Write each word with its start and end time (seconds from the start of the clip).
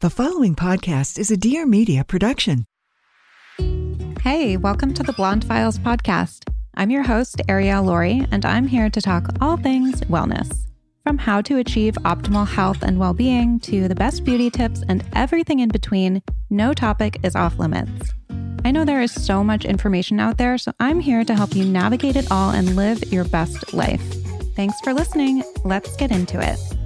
The 0.00 0.10
following 0.10 0.54
podcast 0.54 1.18
is 1.18 1.32
a 1.32 1.36
Dear 1.36 1.66
Media 1.66 2.04
production. 2.04 2.66
Hey, 4.20 4.56
welcome 4.56 4.94
to 4.94 5.02
the 5.02 5.12
Blonde 5.12 5.44
Files 5.44 5.76
podcast. 5.76 6.48
I'm 6.76 6.90
your 6.90 7.02
host, 7.02 7.42
Ariel 7.48 7.82
Laurie, 7.82 8.24
and 8.30 8.46
I'm 8.46 8.68
here 8.68 8.88
to 8.90 9.00
talk 9.00 9.26
all 9.40 9.56
things 9.56 10.02
wellness. 10.02 10.56
From 11.02 11.18
how 11.18 11.40
to 11.40 11.58
achieve 11.58 11.94
optimal 12.04 12.46
health 12.46 12.84
and 12.84 13.00
well 13.00 13.12
being 13.12 13.58
to 13.58 13.88
the 13.88 13.96
best 13.96 14.22
beauty 14.22 14.50
tips 14.50 14.84
and 14.88 15.04
everything 15.14 15.58
in 15.58 15.68
between, 15.68 16.22
no 16.48 16.72
topic 16.72 17.18
is 17.24 17.34
off 17.34 17.58
limits. 17.58 18.12
I 18.64 18.70
know 18.70 18.84
there 18.84 19.02
is 19.02 19.10
so 19.12 19.42
much 19.42 19.64
information 19.64 20.20
out 20.20 20.38
there, 20.38 20.58
so 20.58 20.70
I'm 20.78 21.00
here 21.00 21.24
to 21.24 21.34
help 21.34 21.56
you 21.56 21.64
navigate 21.64 22.14
it 22.14 22.30
all 22.30 22.50
and 22.50 22.76
live 22.76 23.12
your 23.12 23.24
best 23.24 23.74
life. 23.74 24.02
Thanks 24.54 24.80
for 24.80 24.94
listening. 24.94 25.42
Let's 25.64 25.96
get 25.96 26.12
into 26.12 26.38
it. 26.40 26.77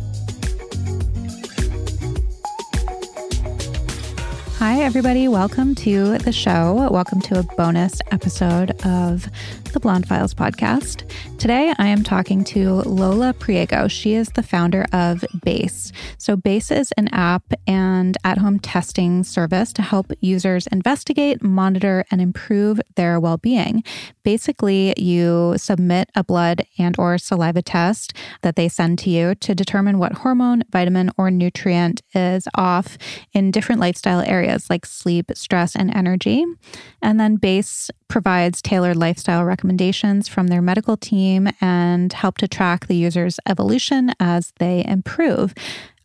Hi, 4.64 4.80
everybody. 4.82 5.27
Welcome 5.27 5.74
to 5.74 6.18
the 6.18 6.30
show. 6.30 6.86
Welcome 6.88 7.20
to 7.22 7.41
a 7.41 7.42
bonus 7.42 8.00
episode 8.12 8.70
of 8.86 9.28
the 9.72 9.80
Blonde 9.80 10.06
Files 10.06 10.34
podcast. 10.34 11.10
Today, 11.38 11.72
I 11.78 11.86
am 11.86 12.02
talking 12.02 12.44
to 12.44 12.82
Lola 12.82 13.32
Priego. 13.32 13.90
She 13.90 14.12
is 14.12 14.28
the 14.28 14.42
founder 14.42 14.84
of 14.92 15.24
Base. 15.44 15.92
So, 16.18 16.36
Base 16.36 16.70
is 16.70 16.92
an 16.98 17.08
app 17.08 17.54
and 17.66 18.18
at 18.22 18.36
home 18.36 18.58
testing 18.58 19.24
service 19.24 19.72
to 19.72 19.82
help 19.82 20.12
users 20.20 20.66
investigate, 20.66 21.42
monitor, 21.42 22.04
and 22.10 22.20
improve 22.20 22.82
their 22.96 23.18
well 23.18 23.38
being. 23.38 23.82
Basically, 24.24 24.92
you 24.98 25.54
submit 25.56 26.10
a 26.14 26.22
blood 26.22 26.66
and 26.78 26.94
or 26.98 27.16
saliva 27.16 27.62
test 27.62 28.12
that 28.42 28.56
they 28.56 28.68
send 28.68 28.98
to 29.00 29.10
you 29.10 29.34
to 29.36 29.54
determine 29.54 29.98
what 29.98 30.12
hormone, 30.12 30.64
vitamin, 30.70 31.10
or 31.16 31.30
nutrient 31.30 32.02
is 32.14 32.46
off 32.56 32.98
in 33.32 33.50
different 33.50 33.80
lifestyle 33.80 34.20
areas 34.20 34.68
like 34.68 34.84
sleep, 34.84 35.32
stress, 35.34 35.74
and 35.74 35.94
energy. 35.96 36.44
And 37.00 37.18
then 37.18 37.36
Base 37.36 37.90
provides 38.08 38.61
tailored 38.61 38.96
lifestyle 38.96 39.42
recommendations 39.42 39.61
from 40.28 40.48
their 40.48 40.62
medical 40.62 40.96
team 40.96 41.48
and 41.61 42.12
help 42.12 42.39
to 42.39 42.48
track 42.48 42.86
the 42.86 42.96
user's 42.96 43.39
evolution 43.46 44.12
as 44.20 44.52
they 44.58 44.84
improve. 44.86 45.55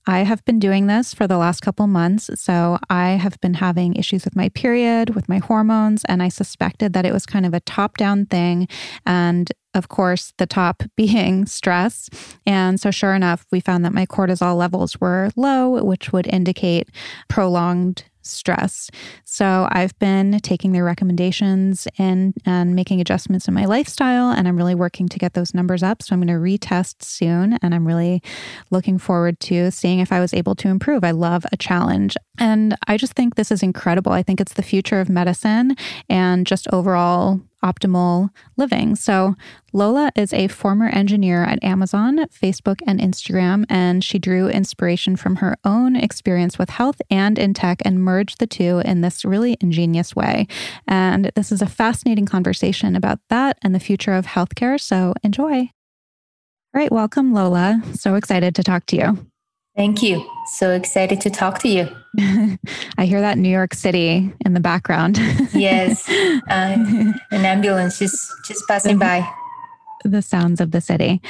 I 0.09 0.19
have 0.19 0.43
been 0.45 0.57
doing 0.57 0.87
this 0.87 1.13
for 1.13 1.27
the 1.27 1.37
last 1.37 1.59
couple 1.59 1.85
months. 1.85 2.29
So 2.35 2.79
I 2.89 3.11
have 3.11 3.37
been 3.41 3.55
having 3.55 3.95
issues 3.95 4.23
with 4.23 4.37
my 4.37 4.47
period, 4.49 5.13
with 5.13 5.27
my 5.27 5.39
hormones, 5.39 6.05
and 6.05 6.23
I 6.23 6.29
suspected 6.29 6.93
that 6.93 7.05
it 7.05 7.11
was 7.11 7.25
kind 7.25 7.45
of 7.45 7.53
a 7.53 7.59
top 7.59 7.97
down 7.97 8.25
thing. 8.25 8.69
And 9.05 9.51
of 9.73 9.89
course, 9.89 10.33
the 10.37 10.47
top 10.47 10.83
being 10.95 11.45
stress. 11.45 12.09
And 12.45 12.79
so, 12.79 12.89
sure 12.89 13.13
enough, 13.13 13.45
we 13.51 13.59
found 13.59 13.83
that 13.83 13.93
my 13.93 14.05
cortisol 14.05 14.55
levels 14.55 14.99
were 15.01 15.29
low, 15.35 15.83
which 15.83 16.13
would 16.13 16.27
indicate 16.27 16.89
prolonged 17.27 18.05
stress. 18.29 18.89
So 19.23 19.67
I've 19.71 19.97
been 19.99 20.39
taking 20.39 20.71
their 20.71 20.83
recommendations 20.83 21.87
and, 21.97 22.33
and 22.45 22.75
making 22.75 23.01
adjustments 23.01 23.47
in 23.47 23.53
my 23.53 23.65
lifestyle, 23.65 24.31
and 24.31 24.47
I'm 24.47 24.57
really 24.57 24.75
working 24.75 25.07
to 25.09 25.19
get 25.19 25.33
those 25.33 25.53
numbers 25.53 25.83
up. 25.83 26.01
So 26.01 26.13
I'm 26.13 26.21
going 26.21 26.27
to 26.27 26.33
retest 26.33 27.03
soon, 27.03 27.57
and 27.61 27.73
I'm 27.73 27.87
really 27.87 28.21
looking 28.69 28.97
forward 28.97 29.39
to 29.41 29.71
seeing 29.71 29.99
if 29.99 30.11
I 30.11 30.19
was 30.19 30.33
able 30.33 30.55
to 30.55 30.67
improve. 30.67 31.03
I 31.03 31.11
love 31.11 31.45
a 31.51 31.57
challenge. 31.57 32.15
And 32.39 32.77
I 32.87 32.97
just 32.97 33.13
think 33.13 33.35
this 33.35 33.51
is 33.51 33.63
incredible. 33.63 34.11
I 34.11 34.23
think 34.23 34.39
it's 34.39 34.53
the 34.53 34.61
future 34.61 34.99
of 34.99 35.09
medicine 35.09 35.75
and 36.09 36.45
just 36.45 36.67
overall 36.71 37.41
optimal 37.67 38.29
living. 38.55 38.95
So, 38.95 39.35
Lola 39.73 40.11
is 40.15 40.33
a 40.33 40.47
former 40.47 40.87
engineer 40.87 41.43
at 41.43 41.63
Amazon, 41.63 42.19
Facebook, 42.29 42.79
and 42.87 42.99
Instagram, 42.99 43.65
and 43.69 44.03
she 44.03 44.17
drew 44.17 44.47
inspiration 44.47 45.15
from 45.15 45.37
her 45.37 45.57
own 45.63 45.95
experience 45.95 46.57
with 46.57 46.69
health 46.69 47.01
and 47.09 47.37
in 47.37 47.53
tech 47.53 47.81
and 47.83 48.03
merged 48.03 48.39
the 48.39 48.47
two 48.47 48.81
in 48.85 49.01
this 49.01 49.25
really 49.25 49.57
ingenious 49.59 50.15
way. 50.15 50.47
And 50.87 51.31
this 51.35 51.51
is 51.51 51.61
a 51.61 51.67
fascinating 51.67 52.25
conversation 52.25 52.95
about 52.95 53.19
that 53.29 53.57
and 53.61 53.75
the 53.75 53.79
future 53.79 54.13
of 54.13 54.25
healthcare. 54.25 54.79
So, 54.79 55.13
enjoy. 55.23 55.69
All 56.73 56.81
right, 56.81 56.91
welcome, 56.91 57.33
Lola. 57.33 57.81
So 57.93 58.15
excited 58.15 58.55
to 58.55 58.63
talk 58.63 58.85
to 58.87 58.95
you. 58.95 59.27
Thank 59.77 60.01
you. 60.01 60.27
So 60.47 60.71
excited 60.71 61.21
to 61.21 61.29
talk 61.29 61.59
to 61.59 61.69
you. 61.69 61.87
I 62.97 63.05
hear 63.05 63.21
that 63.21 63.37
New 63.37 63.49
York 63.49 63.75
City 63.75 64.33
in 64.43 64.53
the 64.55 64.59
background. 64.59 65.17
yes, 65.53 66.09
uh, 66.09 67.13
an 67.29 67.45
ambulance 67.45 67.99
just 67.99 68.31
just 68.47 68.67
passing 68.67 68.97
by. 68.97 69.31
The 70.03 70.23
sounds 70.23 70.59
of 70.61 70.71
the 70.71 70.81
city. 70.81 71.21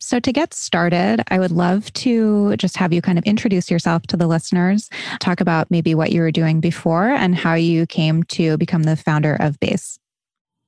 So, 0.00 0.18
to 0.20 0.32
get 0.32 0.52
started, 0.52 1.22
I 1.28 1.38
would 1.38 1.50
love 1.50 1.92
to 1.94 2.56
just 2.56 2.76
have 2.76 2.92
you 2.92 3.00
kind 3.00 3.18
of 3.18 3.24
introduce 3.24 3.70
yourself 3.70 4.02
to 4.08 4.16
the 4.16 4.26
listeners, 4.26 4.90
talk 5.20 5.40
about 5.40 5.70
maybe 5.70 5.94
what 5.94 6.10
you 6.10 6.20
were 6.20 6.32
doing 6.32 6.60
before 6.60 7.08
and 7.08 7.34
how 7.34 7.54
you 7.54 7.86
came 7.86 8.22
to 8.24 8.56
become 8.56 8.84
the 8.84 8.96
founder 8.96 9.36
of 9.38 9.60
Base. 9.60 9.98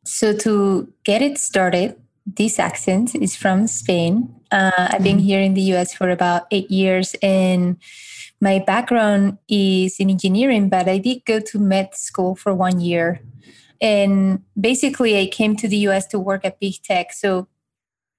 So, 0.04 0.36
to 0.38 0.92
get 1.04 1.22
it 1.22 1.38
started, 1.38 1.97
this 2.26 2.59
accent 2.59 3.14
is 3.14 3.37
from 3.37 3.66
Spain. 3.66 4.34
Uh, 4.50 4.70
I've 4.76 5.03
been 5.03 5.19
mm-hmm. 5.19 5.26
here 5.26 5.41
in 5.41 5.54
the 5.54 5.62
US 5.72 5.94
for 5.94 6.10
about 6.10 6.47
eight 6.50 6.70
years, 6.70 7.14
and 7.22 7.76
my 8.41 8.59
background 8.59 9.38
is 9.48 9.98
in 9.98 10.10
engineering, 10.10 10.69
but 10.69 10.88
I 10.88 10.98
did 10.98 11.25
go 11.25 11.41
to 11.41 11.59
med 11.59 11.94
school 11.94 12.34
for 12.34 12.54
one 12.54 12.81
year. 12.81 13.20
And 13.81 14.42
basically, 14.59 15.19
I 15.19 15.26
came 15.26 15.56
to 15.56 15.69
the 15.69 15.76
US 15.88 16.06
to 16.09 16.19
work 16.19 16.44
at 16.44 16.60
big 16.60 16.82
tech. 16.82 17.12
So, 17.12 17.48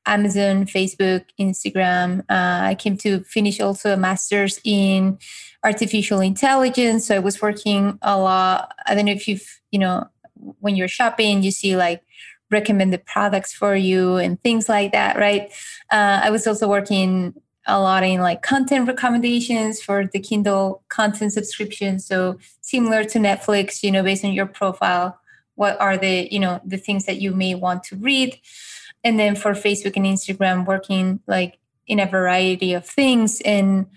Amazon, 0.06 0.66
Facebook, 0.66 1.26
Instagram. 1.40 2.22
Uh, 2.30 2.62
I 2.64 2.76
came 2.76 2.98
to 3.00 3.22
finish 3.26 3.60
also 3.60 3.94
a 3.94 3.98
master's 3.98 4.60
in 4.64 5.18
artificial 5.64 6.22
intelligence. 6.22 7.08
So, 7.08 7.16
I 7.16 7.20
was 7.20 7.42
working 7.42 8.00
a 8.02 8.18
lot. 8.18 8.74
I 8.86 8.96
don't 8.96 9.06
know 9.06 9.12
if 9.12 9.28
you've, 9.28 9.60
you 9.72 9.80
know, 9.80 10.08
when 10.60 10.76
you're 10.76 10.88
shopping, 10.88 11.44
you 11.44 11.52
see 11.52 11.76
like 11.76 12.04
recommended 12.52 13.06
products 13.06 13.54
for 13.54 13.76
you 13.76 14.16
and 14.18 14.42
things 14.42 14.70
like 14.70 14.92
that, 14.92 15.18
right? 15.18 15.52
Uh, 15.92 16.22
I 16.24 16.30
was 16.30 16.48
also 16.48 16.68
working 16.68 17.34
a 17.68 17.80
lot 17.80 18.04
in 18.04 18.22
like 18.22 18.42
content 18.42 18.88
recommendations 18.88 19.82
for 19.82 20.06
the 20.06 20.20
Kindle 20.20 20.84
content 20.88 21.34
subscription. 21.34 22.00
So 22.00 22.40
similar 22.62 23.04
to 23.04 23.20
Netflix, 23.20 23.84
you 23.84 23.92
know, 23.92 24.04
based 24.04 24.24
on 24.24 24.32
your 24.32 24.46
profile, 24.46 25.20
what 25.56 25.80
are 25.82 25.98
the, 25.98 26.30
you 26.32 26.40
know, 26.40 26.62
the 26.66 26.78
things 26.78 27.06
that 27.06 27.20
you 27.20 27.34
may 27.34 27.56
want 27.56 27.84
to 27.86 27.98
read. 27.98 28.40
And 29.04 29.20
then 29.20 29.36
for 29.36 29.52
Facebook 29.52 29.98
and 29.98 30.06
Instagram, 30.06 30.66
working 30.66 31.20
like 31.28 31.60
in 31.88 32.00
a 32.00 32.06
variety 32.06 32.74
of 32.74 32.86
things. 32.86 33.42
And 33.42 33.88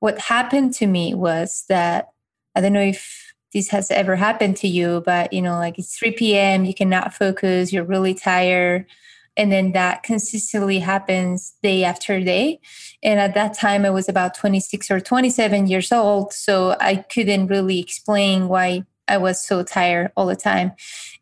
what 0.00 0.18
happened 0.18 0.74
to 0.74 0.86
me 0.86 1.14
was 1.14 1.64
that 1.68 2.10
I 2.54 2.60
don't 2.60 2.72
know 2.72 2.80
if 2.80 3.23
this 3.54 3.68
has 3.68 3.90
ever 3.90 4.16
happened 4.16 4.56
to 4.58 4.68
you, 4.68 5.02
but 5.06 5.32
you 5.32 5.40
know, 5.40 5.56
like 5.56 5.78
it's 5.78 5.96
3 5.96 6.10
p.m., 6.10 6.64
you 6.64 6.74
cannot 6.74 7.14
focus, 7.14 7.72
you're 7.72 7.84
really 7.84 8.12
tired. 8.12 8.84
And 9.36 9.50
then 9.50 9.72
that 9.72 10.02
consistently 10.02 10.80
happens 10.80 11.54
day 11.62 11.84
after 11.84 12.20
day. 12.20 12.60
And 13.02 13.18
at 13.18 13.34
that 13.34 13.54
time, 13.54 13.84
I 13.84 13.90
was 13.90 14.08
about 14.08 14.34
26 14.34 14.90
or 14.90 15.00
27 15.00 15.66
years 15.66 15.90
old. 15.90 16.32
So 16.32 16.76
I 16.80 16.96
couldn't 16.96 17.48
really 17.48 17.80
explain 17.80 18.48
why 18.48 18.84
I 19.08 19.18
was 19.18 19.44
so 19.44 19.62
tired 19.62 20.12
all 20.16 20.26
the 20.26 20.36
time. 20.36 20.72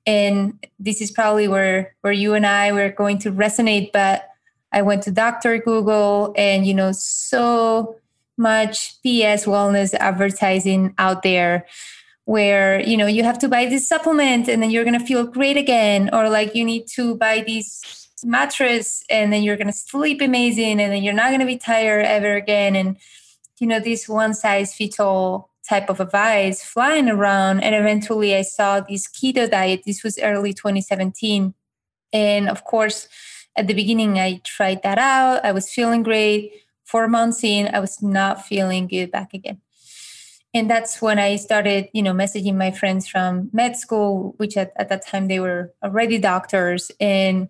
And 0.07 0.59
this 0.79 1.01
is 1.01 1.11
probably 1.11 1.49
where, 1.49 1.95
where 2.03 2.13
you 2.13 2.35
and 2.35 2.47
I 2.47 2.73
were 2.73 2.91
going 2.91 3.19
to 3.21 3.33
resonate. 3.33 3.93
But 3.93 4.29
I 4.73 4.83
went 4.83 5.03
to 5.05 5.11
Dr. 5.11 5.59
Google 5.59 6.35
and, 6.37 6.67
you 6.67 6.75
know, 6.75 6.93
so 6.93 7.97
much 8.37 9.01
PS 9.03 9.45
wellness 9.47 9.95
advertising 9.95 10.95
out 10.99 11.23
there 11.23 11.67
where 12.25 12.81
you 12.81 12.97
know 12.97 13.07
you 13.07 13.25
have 13.25 13.39
to 13.39 13.49
buy 13.49 13.67
this 13.67 13.89
supplement 13.89 14.49
and 14.49 14.63
then 14.63 14.71
you're 14.71 14.85
going 14.85 14.99
to 14.99 15.05
feel 15.05 15.27
great 15.27 15.57
again 15.57 16.09
or 16.13 16.29
like 16.29 16.55
you 16.55 16.65
need 16.65 16.87
to 16.87 17.17
buy 17.17 17.43
this 17.47 18.03
mattress 18.25 19.03
and 19.11 19.33
then 19.33 19.43
you're 19.43 19.57
going 19.57 19.67
to 19.67 19.73
sleep 19.73 20.21
amazing 20.21 20.81
and 20.81 20.93
then 20.93 21.03
you're 21.03 21.15
not 21.15 21.31
going 21.31 21.41
to 21.41 21.47
be 21.47 21.57
tired 21.57 22.05
ever 22.05 22.35
again. 22.35 22.77
And 22.77 22.97
you 23.59 23.67
know 23.67 23.81
this 23.81 24.09
one 24.09 24.35
size 24.35 24.75
fits 24.75 24.99
all 25.01 25.51
type 25.69 25.89
of 25.89 26.01
advice 26.01 26.63
flying 26.63 27.09
around. 27.09 27.61
And 27.61 27.75
eventually 27.75 28.35
i 28.35 28.43
saw 28.43 28.81
this 28.81 29.09
keto 29.09 29.51
diet. 29.51 29.83
This 29.85 30.03
was 30.03 30.19
early 30.19 30.53
2017 30.53 31.55
and 32.13 32.49
of 32.49 32.65
course 32.65 33.09
at 33.57 33.67
the 33.67 33.75
beginning 33.75 34.19
i 34.19 34.41
tried 34.45 34.83
that 34.83 34.99
out. 34.99 35.45
I 35.45 35.53
was 35.53 35.71
feeling 35.71 36.03
great. 36.03 36.53
Four 36.85 37.09
months 37.09 37.43
in 37.43 37.75
i 37.75 37.81
was 37.81 38.03
not 38.03 38.45
feeling 38.45 38.87
good 38.87 39.11
back 39.11 39.35
again 39.35 39.61
and 40.55 40.71
that's 40.71 41.01
when 41.01 41.19
i 41.19 41.37
started 41.37 41.89
you 41.93 42.03
know 42.03 42.13
messaging 42.13 42.55
my 42.55 42.71
friends 42.71 43.09
from 43.09 43.51
med 43.53 43.77
school 43.77 44.35
which 44.37 44.57
at, 44.57 44.73
at 44.77 44.89
that 44.89 45.07
time 45.07 45.29
they 45.29 45.41
were 45.41 45.73
already 45.83 46.19
doctors. 46.19 46.91
And 47.01 47.49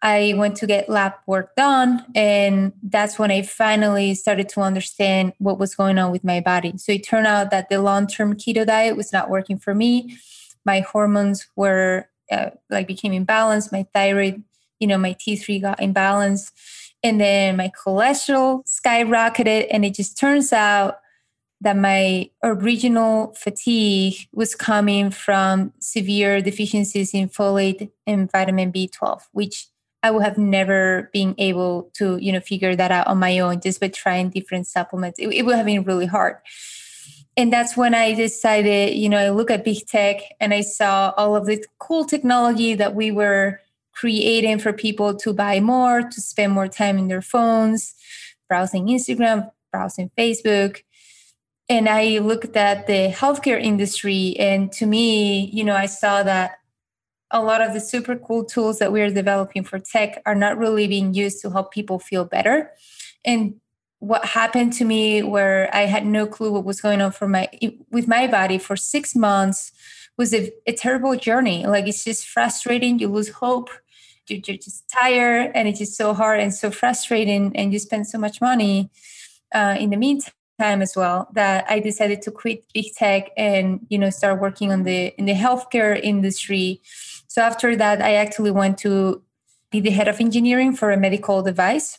i 0.00 0.32
went 0.36 0.56
to 0.56 0.66
get 0.66 0.88
lab 0.88 1.14
work 1.26 1.56
done. 1.56 2.04
And 2.14 2.72
that's 2.82 3.18
when 3.18 3.30
i 3.30 3.42
finally 3.42 4.14
started 4.14 4.48
to 4.50 4.60
understand 4.60 5.32
what 5.38 5.58
was 5.58 5.74
going 5.74 5.98
on 5.98 6.12
with 6.12 6.24
my 6.24 6.40
body. 6.40 6.72
So 6.76 6.92
it 6.92 7.04
turned 7.04 7.26
out 7.26 7.50
that 7.50 7.68
the 7.68 7.82
long-term 7.82 8.34
keto 8.34 8.66
diet 8.66 8.96
was 8.96 9.12
not 9.12 9.30
working 9.30 9.58
for 9.58 9.74
me. 9.74 10.16
My 10.64 10.80
hormones 10.80 11.48
were 11.56 12.08
uh, 12.30 12.50
like 12.70 12.86
became 12.86 13.12
imbalanced 13.12 13.72
my 13.72 13.86
thyroid 13.94 14.42
you 14.80 14.86
know 14.86 14.98
my 14.98 15.14
t3 15.14 15.62
got 15.62 15.78
imbalanced 15.78 16.52
and 17.02 17.20
then 17.20 17.56
my 17.56 17.70
cholesterol 17.70 18.62
skyrocketed 18.66 19.66
and 19.70 19.84
it 19.84 19.94
just 19.94 20.18
turns 20.18 20.52
out 20.52 20.98
that 21.60 21.76
my 21.76 22.30
original 22.42 23.34
fatigue 23.34 24.28
was 24.32 24.54
coming 24.54 25.10
from 25.10 25.72
severe 25.80 26.40
deficiencies 26.40 27.12
in 27.12 27.28
folate 27.28 27.90
and 28.06 28.30
vitamin 28.30 28.72
B12, 28.72 29.22
which 29.32 29.66
I 30.02 30.12
would 30.12 30.22
have 30.22 30.38
never 30.38 31.10
been 31.12 31.34
able 31.38 31.90
to, 31.94 32.16
you 32.18 32.32
know, 32.32 32.40
figure 32.40 32.76
that 32.76 32.92
out 32.92 33.08
on 33.08 33.18
my 33.18 33.40
own 33.40 33.60
just 33.60 33.80
by 33.80 33.88
trying 33.88 34.30
different 34.30 34.68
supplements. 34.68 35.18
It, 35.18 35.28
it 35.28 35.42
would 35.42 35.56
have 35.56 35.66
been 35.66 35.82
really 35.82 36.06
hard. 36.06 36.36
And 37.36 37.52
that's 37.52 37.76
when 37.76 37.94
I 37.94 38.14
decided, 38.14 38.96
you 38.96 39.08
know, 39.08 39.18
I 39.18 39.30
look 39.30 39.50
at 39.50 39.64
big 39.64 39.86
tech 39.86 40.20
and 40.40 40.54
I 40.54 40.60
saw 40.60 41.12
all 41.16 41.34
of 41.34 41.46
the 41.46 41.64
cool 41.78 42.04
technology 42.04 42.74
that 42.74 42.94
we 42.94 43.10
were 43.10 43.60
creating 43.92 44.58
for 44.60 44.72
people 44.72 45.14
to 45.16 45.32
buy 45.32 45.58
more, 45.58 46.02
to 46.02 46.20
spend 46.20 46.52
more 46.52 46.68
time 46.68 46.98
in 46.98 47.08
their 47.08 47.22
phones, 47.22 47.94
browsing 48.48 48.86
Instagram, 48.86 49.50
browsing 49.72 50.10
Facebook 50.16 50.82
and 51.68 51.88
I 51.88 52.18
looked 52.18 52.56
at 52.56 52.86
the 52.86 53.12
healthcare 53.12 53.60
industry, 53.60 54.34
and 54.38 54.72
to 54.72 54.86
me, 54.86 55.50
you 55.52 55.64
know, 55.64 55.76
I 55.76 55.86
saw 55.86 56.22
that 56.22 56.58
a 57.30 57.42
lot 57.42 57.60
of 57.60 57.74
the 57.74 57.80
super 57.80 58.16
cool 58.16 58.44
tools 58.44 58.78
that 58.78 58.90
we're 58.90 59.10
developing 59.10 59.64
for 59.64 59.78
tech 59.78 60.22
are 60.24 60.34
not 60.34 60.56
really 60.56 60.86
being 60.86 61.12
used 61.12 61.42
to 61.42 61.50
help 61.50 61.72
people 61.72 61.98
feel 61.98 62.24
better. 62.24 62.70
And 63.24 63.56
what 63.98 64.24
happened 64.24 64.72
to 64.74 64.84
me, 64.84 65.22
where 65.22 65.68
I 65.74 65.82
had 65.82 66.06
no 66.06 66.26
clue 66.26 66.52
what 66.52 66.64
was 66.64 66.80
going 66.80 67.02
on 67.02 67.12
for 67.12 67.28
my 67.28 67.48
with 67.90 68.08
my 68.08 68.26
body 68.26 68.56
for 68.56 68.76
six 68.76 69.14
months, 69.14 69.72
was 70.16 70.32
a, 70.32 70.50
a 70.66 70.72
terrible 70.72 71.16
journey. 71.16 71.66
Like 71.66 71.86
it's 71.86 72.04
just 72.04 72.26
frustrating. 72.26 72.98
You 72.98 73.08
lose 73.08 73.28
hope. 73.28 73.70
You're 74.26 74.40
just 74.40 74.88
tired, 74.90 75.52
and 75.54 75.68
it's 75.68 75.78
just 75.78 75.96
so 75.96 76.14
hard 76.14 76.40
and 76.40 76.54
so 76.54 76.70
frustrating. 76.70 77.54
And 77.56 77.72
you 77.72 77.78
spend 77.78 78.06
so 78.06 78.18
much 78.18 78.40
money 78.40 78.90
uh, 79.54 79.76
in 79.78 79.90
the 79.90 79.96
meantime 79.96 80.32
time 80.58 80.82
as 80.82 80.96
well 80.96 81.28
that 81.32 81.64
I 81.68 81.80
decided 81.80 82.22
to 82.22 82.30
quit 82.30 82.64
big 82.74 82.94
tech 82.94 83.30
and 83.36 83.86
you 83.88 83.98
know 83.98 84.10
start 84.10 84.40
working 84.40 84.72
on 84.72 84.82
the 84.82 85.14
in 85.18 85.26
the 85.26 85.34
healthcare 85.34 85.98
industry. 86.02 86.80
So 87.28 87.42
after 87.42 87.76
that, 87.76 88.02
I 88.02 88.14
actually 88.14 88.50
went 88.50 88.78
to 88.78 89.22
be 89.70 89.80
the 89.80 89.90
head 89.90 90.08
of 90.08 90.20
engineering 90.20 90.74
for 90.74 90.90
a 90.90 90.96
medical 90.96 91.42
device, 91.42 91.98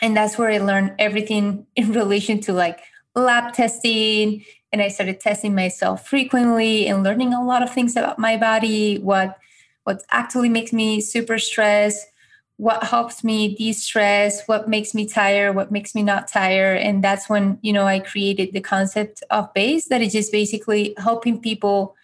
and 0.00 0.16
that's 0.16 0.36
where 0.38 0.50
I 0.50 0.58
learned 0.58 0.94
everything 0.98 1.66
in 1.76 1.92
relation 1.92 2.40
to 2.42 2.52
like 2.52 2.80
lab 3.14 3.52
testing. 3.52 4.44
And 4.72 4.82
I 4.82 4.88
started 4.88 5.20
testing 5.20 5.54
myself 5.54 6.08
frequently 6.08 6.88
and 6.88 7.04
learning 7.04 7.32
a 7.32 7.44
lot 7.44 7.62
of 7.62 7.72
things 7.72 7.96
about 7.96 8.18
my 8.18 8.36
body, 8.36 8.98
what 8.98 9.38
what 9.84 10.02
actually 10.10 10.48
makes 10.48 10.72
me 10.72 11.00
super 11.00 11.38
stressed, 11.38 12.06
what 12.56 12.84
helps 12.84 13.24
me 13.24 13.54
de-stress 13.56 14.46
what 14.46 14.68
makes 14.68 14.94
me 14.94 15.06
tired 15.06 15.56
what 15.56 15.72
makes 15.72 15.94
me 15.94 16.02
not 16.02 16.28
tired 16.28 16.78
and 16.78 17.02
that's 17.02 17.28
when 17.28 17.58
you 17.62 17.72
know 17.72 17.84
i 17.84 17.98
created 17.98 18.52
the 18.52 18.60
concept 18.60 19.24
of 19.30 19.52
base 19.54 19.88
that 19.88 20.00
is 20.00 20.12
just 20.12 20.30
basically 20.30 20.94
helping 20.98 21.40
people 21.40 21.96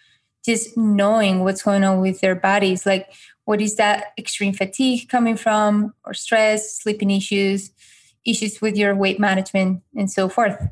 just 0.45 0.77
knowing 0.77 1.41
what's 1.41 1.63
going 1.63 1.85
on 1.85 2.01
with 2.01 2.21
their 2.21 2.35
bodies. 2.35 2.87
Like 2.87 3.13
what 3.45 3.61
is 3.61 3.77
that 3.77 4.13
extreme 4.19 4.53
fatigue 4.53 5.09
coming 5.09 5.37
from 5.37 5.95
or 6.05 6.15
stress 6.15 6.81
sleeping 6.81 7.11
issues 7.11 7.71
issues 8.27 8.61
with 8.61 8.77
your 8.77 8.95
weight 8.95 9.19
management 9.19 9.83
and 9.97 10.11
so 10.11 10.29
forth 10.29 10.69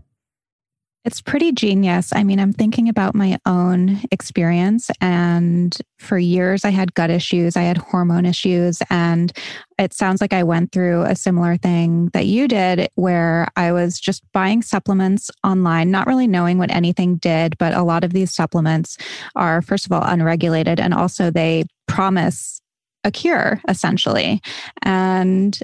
it's 1.05 1.23
pretty 1.23 1.53
genius. 1.53 2.13
I 2.13 2.23
mean, 2.23 2.39
I'm 2.39 2.53
thinking 2.53 2.89
about 2.89 3.15
my 3.15 3.39
own 3.47 4.01
experience. 4.11 4.91
And 5.01 5.77
for 5.99 6.19
years, 6.19 6.65
I 6.65 6.71
had 6.71 6.95
gut 6.95 7.09
issues, 7.09 7.57
I 7.57 7.63
had 7.63 7.79
hormone 7.79 8.27
issues. 8.27 8.83
And 8.91 9.33
it 9.79 9.95
sounds 9.95 10.21
like 10.21 10.33
I 10.33 10.43
went 10.43 10.73
through 10.73 11.03
a 11.03 11.15
similar 11.15 11.57
thing 11.57 12.11
that 12.13 12.27
you 12.27 12.49
did, 12.49 12.89
where 12.97 13.49
I 13.57 13.73
was 13.73 13.99
just 13.99 14.23
buying 14.33 14.61
supplements 14.61 15.31
online, 15.45 15.91
not 15.91 16.07
really 16.07 16.27
knowing 16.27 16.59
what 16.59 16.71
anything 16.71 17.17
did. 17.17 17.57
But 17.59 17.75
a 17.75 17.83
lot 17.83 18.05
of 18.05 18.13
these 18.13 18.35
supplements 18.35 18.99
are, 19.35 19.63
first 19.63 19.87
of 19.87 19.93
all, 19.93 20.03
unregulated. 20.03 20.79
And 20.81 20.93
also, 20.93 21.31
they 21.31 21.65
promise 21.87 22.61
a 23.05 23.11
cure 23.11 23.63
essentially. 23.69 24.43
And 24.83 25.59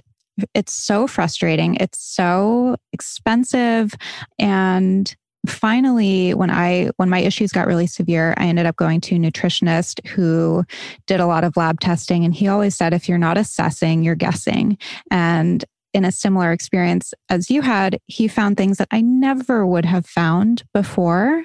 it's 0.54 0.72
so 0.72 1.06
frustrating. 1.06 1.74
It's 1.76 2.00
so 2.00 2.76
expensive. 2.92 3.92
And 4.38 5.14
finally 5.46 6.32
when 6.32 6.50
i 6.50 6.90
when 6.96 7.08
my 7.08 7.18
issues 7.18 7.52
got 7.52 7.66
really 7.66 7.86
severe 7.86 8.34
i 8.38 8.46
ended 8.46 8.66
up 8.66 8.76
going 8.76 9.00
to 9.00 9.16
a 9.16 9.18
nutritionist 9.18 10.06
who 10.08 10.64
did 11.06 11.20
a 11.20 11.26
lot 11.26 11.44
of 11.44 11.56
lab 11.56 11.80
testing 11.80 12.24
and 12.24 12.34
he 12.34 12.48
always 12.48 12.74
said 12.74 12.94
if 12.94 13.08
you're 13.08 13.18
not 13.18 13.36
assessing 13.36 14.02
you're 14.02 14.14
guessing. 14.14 14.78
And 15.10 15.64
in 15.92 16.04
a 16.04 16.10
similar 16.10 16.50
experience 16.50 17.14
as 17.28 17.50
you 17.50 17.62
had 17.62 18.00
he 18.06 18.26
found 18.26 18.56
things 18.56 18.78
that 18.78 18.88
i 18.90 19.00
never 19.00 19.66
would 19.66 19.84
have 19.84 20.06
found 20.06 20.64
before. 20.72 21.44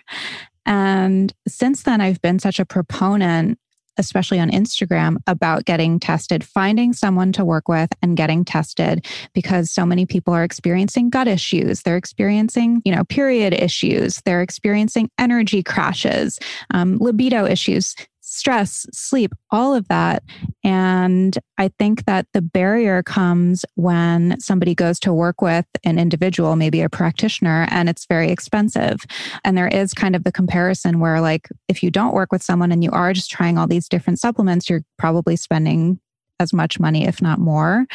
And 0.65 1.33
since 1.47 1.83
then 1.83 2.01
i've 2.01 2.21
been 2.21 2.39
such 2.39 2.59
a 2.59 2.65
proponent 2.65 3.59
especially 4.00 4.39
on 4.39 4.50
Instagram, 4.50 5.18
about 5.27 5.65
getting 5.65 6.00
tested, 6.00 6.44
finding 6.44 6.94
someone 6.94 7.32
to 7.34 7.46
work 7.46 7.68
with 7.68 7.89
and 8.01 8.18
getting 8.18 8.44
tested 8.44 9.06
because 9.34 9.70
so 9.70 9.86
many 9.86 10.06
people 10.06 10.34
are 10.34 10.44
experiencing 10.44 11.10
gut 11.10 11.27
issues. 11.27 11.84
They're 11.84 11.98
experiencing, 11.98 12.82
you 12.86 12.96
know, 12.96 13.03
period 13.03 13.53
issues. 13.53 14.22
They're 14.25 14.41
experiencing 14.41 15.12
energy 15.20 15.62
crashes, 15.62 16.39
um, 16.74 16.98
libido 16.98 17.46
issues 17.46 17.96
stress, 18.29 18.86
sleep, 18.91 19.33
all 19.51 19.74
of 19.74 19.88
that. 19.88 20.24
And 20.63 21.38
I 21.57 21.69
think 21.79 22.05
that 22.05 22.27
the 22.33 22.41
barrier 22.41 23.01
comes 23.03 23.65
when 23.75 24.39
somebody 24.39 24.75
goes 24.75 25.00
to 25.01 25.13
work 25.13 25.41
with 25.41 25.65
an 25.83 25.98
individual, 25.98 26.55
maybe 26.55 26.81
a 26.81 26.89
practitioner, 26.89 27.67
and 27.71 27.89
it's 27.89 28.05
very 28.05 28.31
expensive. 28.31 29.00
And 29.43 29.57
there 29.57 29.67
is 29.67 29.93
kind 29.93 30.15
of 30.15 30.24
the 30.24 30.31
comparison 30.31 31.00
where, 31.00 31.21
like, 31.21 31.50
if 31.67 31.81
you 31.81 31.91
don't 31.91 32.13
work 32.13 32.31
with 32.31 32.43
someone 32.43 32.71
and 32.71 32.83
you 32.83 32.91
are 32.91 33.13
just 33.13 33.31
trying 33.31 33.57
all 33.57 33.67
these 33.67 33.89
different 33.89 34.19
supplements, 34.19 34.69
you're 34.69 34.83
probably 34.98 35.36
spending 35.36 36.00
as 36.39 36.53
much 36.53 36.79
money, 36.79 37.05
if 37.05 37.21
not 37.21 37.39
more. 37.39 37.86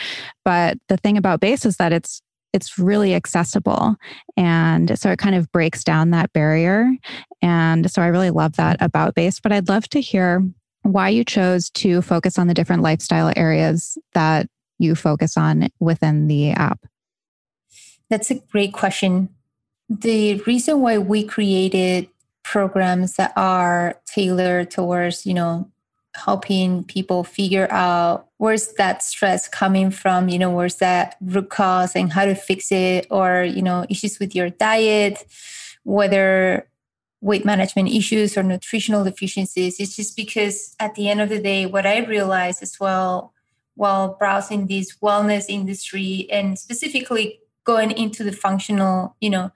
But 0.45 0.79
the 0.89 0.97
thing 0.97 1.17
about 1.17 1.41
base 1.41 1.65
is 1.65 1.77
that 1.77 1.93
it's 1.93 2.21
it's 2.55 2.79
really 2.79 3.15
accessible. 3.15 3.97
And 4.37 4.97
so 4.97 5.11
it 5.11 5.19
kind 5.19 5.35
of 5.35 5.51
breaks 5.51 5.83
down 5.83 6.11
that 6.11 6.33
barrier. 6.33 6.89
And 7.45 7.91
so 7.91 8.01
I 8.01 8.07
really 8.07 8.31
love 8.31 8.57
that 8.57 8.79
about 8.81 9.15
Base. 9.15 9.39
But 9.39 9.53
I'd 9.53 9.69
love 9.69 9.87
to 9.91 10.01
hear 10.01 10.43
why 10.81 11.11
you 11.11 11.25
chose 11.25 11.69
to 11.71 12.01
focus 12.01 12.39
on 12.39 12.47
the 12.47 12.55
different 12.55 12.81
lifestyle 12.81 13.31
areas 13.37 13.99
that 14.15 14.49
you 14.79 14.95
focus 14.95 15.37
on 15.37 15.69
within 15.79 16.27
the 16.27 16.53
app. 16.53 16.87
That's 18.09 18.31
a 18.31 18.37
great 18.37 18.73
question. 18.73 19.29
The 19.91 20.37
reason 20.47 20.81
why 20.81 20.97
we 20.97 21.23
created 21.23 22.09
programs 22.45 23.17
that 23.17 23.35
are 23.37 24.01
tailored 24.07 24.71
towards, 24.71 25.27
you 25.27 25.35
know, 25.35 25.71
helping 26.17 26.85
people 26.85 27.25
figure 27.25 27.71
out 27.71 28.29
where's 28.39 28.73
that 28.75 29.03
stress 29.03 29.49
coming 29.49 29.91
from 29.91 30.29
you 30.29 30.39
know 30.39 30.49
where's 30.49 30.77
that 30.77 31.17
root 31.21 31.51
cause 31.51 31.97
and 31.97 32.13
how 32.13 32.25
to 32.25 32.37
fix 32.37 32.71
it 32.71 33.05
or 33.11 33.43
you 33.43 33.61
know 33.61 33.85
issues 33.91 34.21
with 34.21 34.33
your 34.33 34.49
diet 34.49 35.27
whether 35.83 36.69
weight 37.25 37.45
management 37.45 37.89
issues 37.89 38.37
or 38.37 38.43
nutritional 38.43 39.05
deficiencies 39.05 39.81
it's 39.81 39.97
just 39.97 40.17
because 40.17 40.77
at 40.79 40.95
the 40.95 41.09
end 41.09 41.21
of 41.21 41.29
the 41.29 41.41
day 41.41 41.67
what 41.67 41.87
i 41.87 41.99
realized 42.05 42.63
as 42.63 42.79
well 42.79 43.35
while 43.77 44.15
browsing 44.15 44.67
this 44.67 44.97
wellness 45.03 45.47
industry 45.49 46.29
and 46.31 46.59
specifically 46.59 47.41
going 47.65 47.91
into 47.91 48.23
the 48.23 48.33
functional, 48.33 49.17
you 49.21 49.31
know, 49.31 49.51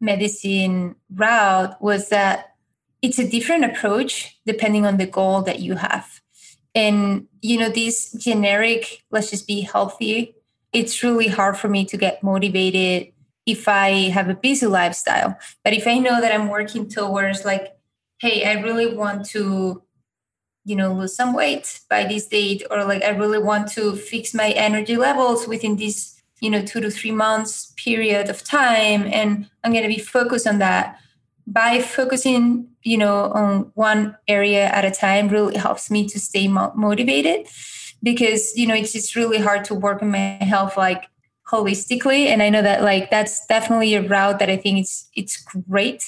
medicine 0.00 0.94
route 1.14 1.80
was 1.82 2.10
that 2.10 2.54
it's 3.02 3.18
a 3.18 3.28
different 3.28 3.64
approach 3.64 4.38
depending 4.46 4.86
on 4.86 4.98
the 4.98 5.06
goal 5.06 5.42
that 5.42 5.60
you 5.60 5.74
have. 5.74 6.20
And, 6.74 7.26
you 7.40 7.58
know, 7.58 7.70
this 7.70 8.12
generic, 8.12 9.02
let's 9.10 9.30
just 9.30 9.46
be 9.46 9.62
healthy, 9.62 10.34
it's 10.72 11.02
really 11.02 11.28
hard 11.28 11.56
for 11.56 11.68
me 11.68 11.86
to 11.86 11.96
get 11.96 12.22
motivated 12.22 13.12
if 13.46 13.68
I 13.68 14.10
have 14.10 14.28
a 14.28 14.34
busy 14.34 14.66
lifestyle. 14.66 15.38
But 15.64 15.72
if 15.72 15.86
I 15.86 15.98
know 15.98 16.20
that 16.20 16.34
I'm 16.34 16.48
working 16.48 16.88
towards 16.88 17.44
like, 17.44 17.76
hey, 18.18 18.44
I 18.44 18.60
really 18.60 18.94
want 18.94 19.24
to, 19.26 19.82
you 20.64 20.76
know, 20.76 20.92
lose 20.92 21.14
some 21.14 21.32
weight 21.32 21.80
by 21.88 22.04
this 22.04 22.26
date, 22.26 22.64
or 22.70 22.84
like 22.84 23.04
I 23.04 23.10
really 23.10 23.38
want 23.38 23.68
to 23.72 23.94
fix 23.94 24.34
my 24.34 24.50
energy 24.50 24.96
levels 24.96 25.46
within 25.46 25.76
this, 25.76 26.20
you 26.40 26.50
know, 26.50 26.62
two 26.62 26.80
to 26.80 26.90
three 26.90 27.12
months 27.12 27.72
period 27.76 28.28
of 28.28 28.42
time, 28.42 29.08
and 29.12 29.48
I'm 29.62 29.72
to 29.72 29.88
be 29.88 29.98
focused 29.98 30.46
on 30.46 30.58
that. 30.58 30.98
By 31.46 31.80
focusing, 31.80 32.68
you 32.82 32.98
know, 32.98 33.30
on 33.30 33.70
one 33.74 34.16
area 34.26 34.66
at 34.66 34.84
a 34.84 34.90
time, 34.90 35.28
really 35.28 35.56
helps 35.56 35.92
me 35.92 36.08
to 36.08 36.18
stay 36.18 36.48
mo- 36.48 36.72
motivated 36.74 37.46
because 38.02 38.56
you 38.56 38.66
know 38.66 38.74
it's 38.74 38.92
just 38.92 39.14
really 39.16 39.38
hard 39.38 39.64
to 39.64 39.74
work 39.74 40.02
on 40.02 40.10
my 40.10 40.38
health 40.40 40.76
like 40.76 41.08
holistically 41.48 42.26
and 42.26 42.42
i 42.42 42.48
know 42.48 42.62
that 42.62 42.82
like 42.82 43.10
that's 43.10 43.46
definitely 43.46 43.94
a 43.94 44.02
route 44.02 44.38
that 44.38 44.50
i 44.50 44.56
think 44.56 44.78
it's 44.78 45.08
it's 45.14 45.36
great. 45.68 46.04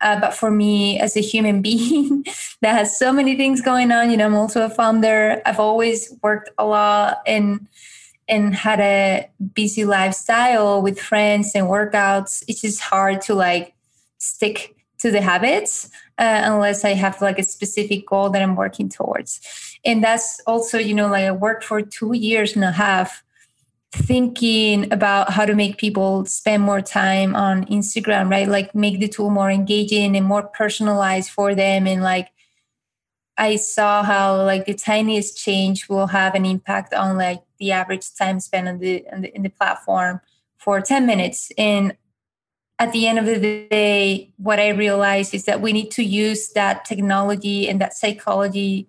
Uh, 0.00 0.20
but 0.20 0.32
for 0.32 0.48
me 0.48 0.96
as 1.00 1.16
a 1.16 1.20
human 1.20 1.60
being 1.68 2.24
that 2.62 2.72
has 2.72 2.96
so 2.96 3.12
many 3.12 3.34
things 3.34 3.60
going 3.60 3.90
on 3.90 4.10
you 4.10 4.16
know 4.16 4.26
i'm 4.26 4.34
also 4.34 4.64
a 4.64 4.70
founder. 4.70 5.42
I've 5.44 5.58
always 5.58 6.14
worked 6.22 6.50
a 6.56 6.64
lot 6.64 7.18
and 7.26 7.66
and 8.28 8.54
had 8.54 8.78
a 8.80 9.28
busy 9.54 9.84
lifestyle 9.84 10.82
with 10.82 11.00
friends 11.00 11.52
and 11.54 11.66
workouts. 11.66 12.44
It's 12.46 12.60
just 12.60 12.80
hard 12.80 13.22
to 13.22 13.34
like 13.34 13.74
stick 14.18 14.76
to 14.98 15.10
the 15.10 15.20
habits 15.20 15.90
uh, 16.18 16.42
unless 16.44 16.84
i 16.84 16.92
have 16.92 17.20
like 17.22 17.38
a 17.38 17.44
specific 17.44 18.06
goal 18.06 18.30
that 18.30 18.42
i'm 18.42 18.56
working 18.56 18.88
towards. 18.88 19.40
And 19.84 20.02
that's 20.02 20.40
also 20.46 20.78
you 20.78 20.94
know 20.94 21.08
like 21.08 21.24
i 21.24 21.32
worked 21.32 21.64
for 21.64 21.82
two 21.82 22.14
years 22.14 22.54
and 22.54 22.64
a 22.64 22.72
half 22.72 23.22
thinking 23.92 24.92
about 24.92 25.30
how 25.30 25.46
to 25.46 25.54
make 25.54 25.78
people 25.78 26.24
spend 26.26 26.62
more 26.62 26.82
time 26.82 27.34
on 27.34 27.64
Instagram, 27.66 28.30
right? 28.30 28.48
Like 28.48 28.74
make 28.74 29.00
the 29.00 29.08
tool 29.08 29.30
more 29.30 29.50
engaging 29.50 30.16
and 30.16 30.26
more 30.26 30.42
personalized 30.42 31.30
for 31.30 31.54
them. 31.54 31.86
And 31.86 32.02
like 32.02 32.28
I 33.38 33.56
saw 33.56 34.02
how 34.02 34.42
like 34.42 34.66
the 34.66 34.74
tiniest 34.74 35.38
change 35.38 35.88
will 35.88 36.08
have 36.08 36.34
an 36.34 36.44
impact 36.44 36.92
on 36.92 37.16
like 37.16 37.42
the 37.58 37.72
average 37.72 38.14
time 38.14 38.40
spent 38.40 38.68
on 38.68 38.78
the, 38.78 39.04
on 39.12 39.22
the 39.22 39.34
in 39.34 39.42
the 39.42 39.48
platform 39.48 40.20
for 40.58 40.80
10 40.80 41.06
minutes. 41.06 41.50
And 41.56 41.96
at 42.78 42.92
the 42.92 43.06
end 43.06 43.18
of 43.18 43.26
the 43.26 43.66
day, 43.70 44.32
what 44.36 44.60
I 44.60 44.68
realized 44.68 45.34
is 45.34 45.44
that 45.46 45.60
we 45.60 45.72
need 45.72 45.90
to 45.92 46.04
use 46.04 46.50
that 46.50 46.84
technology 46.84 47.68
and 47.68 47.80
that 47.80 47.94
psychology 47.94 48.88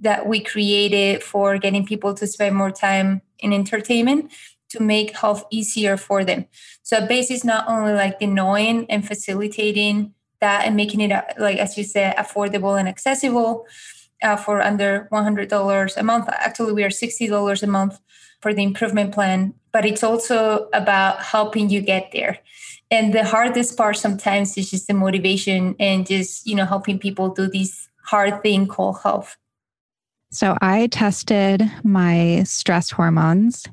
that 0.00 0.26
we 0.26 0.40
created 0.40 1.22
for 1.22 1.58
getting 1.58 1.86
people 1.86 2.14
to 2.14 2.26
spend 2.26 2.56
more 2.56 2.70
time 2.70 3.22
in 3.38 3.52
entertainment 3.52 4.32
to 4.70 4.82
make 4.82 5.16
health 5.16 5.44
easier 5.50 5.96
for 5.96 6.24
them. 6.24 6.46
So 6.82 7.06
base 7.06 7.30
is 7.30 7.44
not 7.44 7.68
only 7.68 7.92
like 7.92 8.18
the 8.18 8.26
knowing 8.26 8.86
and 8.90 9.06
facilitating 9.06 10.14
that 10.40 10.66
and 10.66 10.76
making 10.76 11.00
it 11.00 11.12
uh, 11.12 11.22
like 11.38 11.58
as 11.58 11.76
you 11.76 11.84
said 11.84 12.16
affordable 12.16 12.78
and 12.78 12.88
accessible 12.88 13.66
uh, 14.22 14.36
for 14.36 14.60
under 14.60 15.08
$100 15.12 15.96
a 15.96 16.02
month. 16.02 16.28
Actually, 16.28 16.72
we 16.72 16.84
are 16.84 16.90
$60 16.90 17.62
a 17.62 17.66
month 17.66 17.98
for 18.40 18.54
the 18.54 18.62
improvement 18.62 19.12
plan, 19.12 19.54
but 19.72 19.84
it's 19.84 20.02
also 20.02 20.68
about 20.72 21.22
helping 21.22 21.70
you 21.70 21.80
get 21.80 22.10
there. 22.12 22.38
And 22.90 23.14
the 23.14 23.24
hardest 23.24 23.76
part 23.76 23.96
sometimes 23.96 24.56
is 24.58 24.70
just 24.70 24.88
the 24.88 24.94
motivation 24.94 25.76
and 25.78 26.06
just, 26.06 26.46
you 26.46 26.54
know, 26.54 26.64
helping 26.64 26.98
people 26.98 27.28
do 27.30 27.48
this 27.48 27.88
hard 28.04 28.42
thing 28.42 28.66
called 28.66 28.98
health. 29.02 29.36
So 30.32 30.56
I 30.60 30.86
tested 30.88 31.70
my 31.82 32.44
stress 32.44 32.90
hormones. 32.90 33.66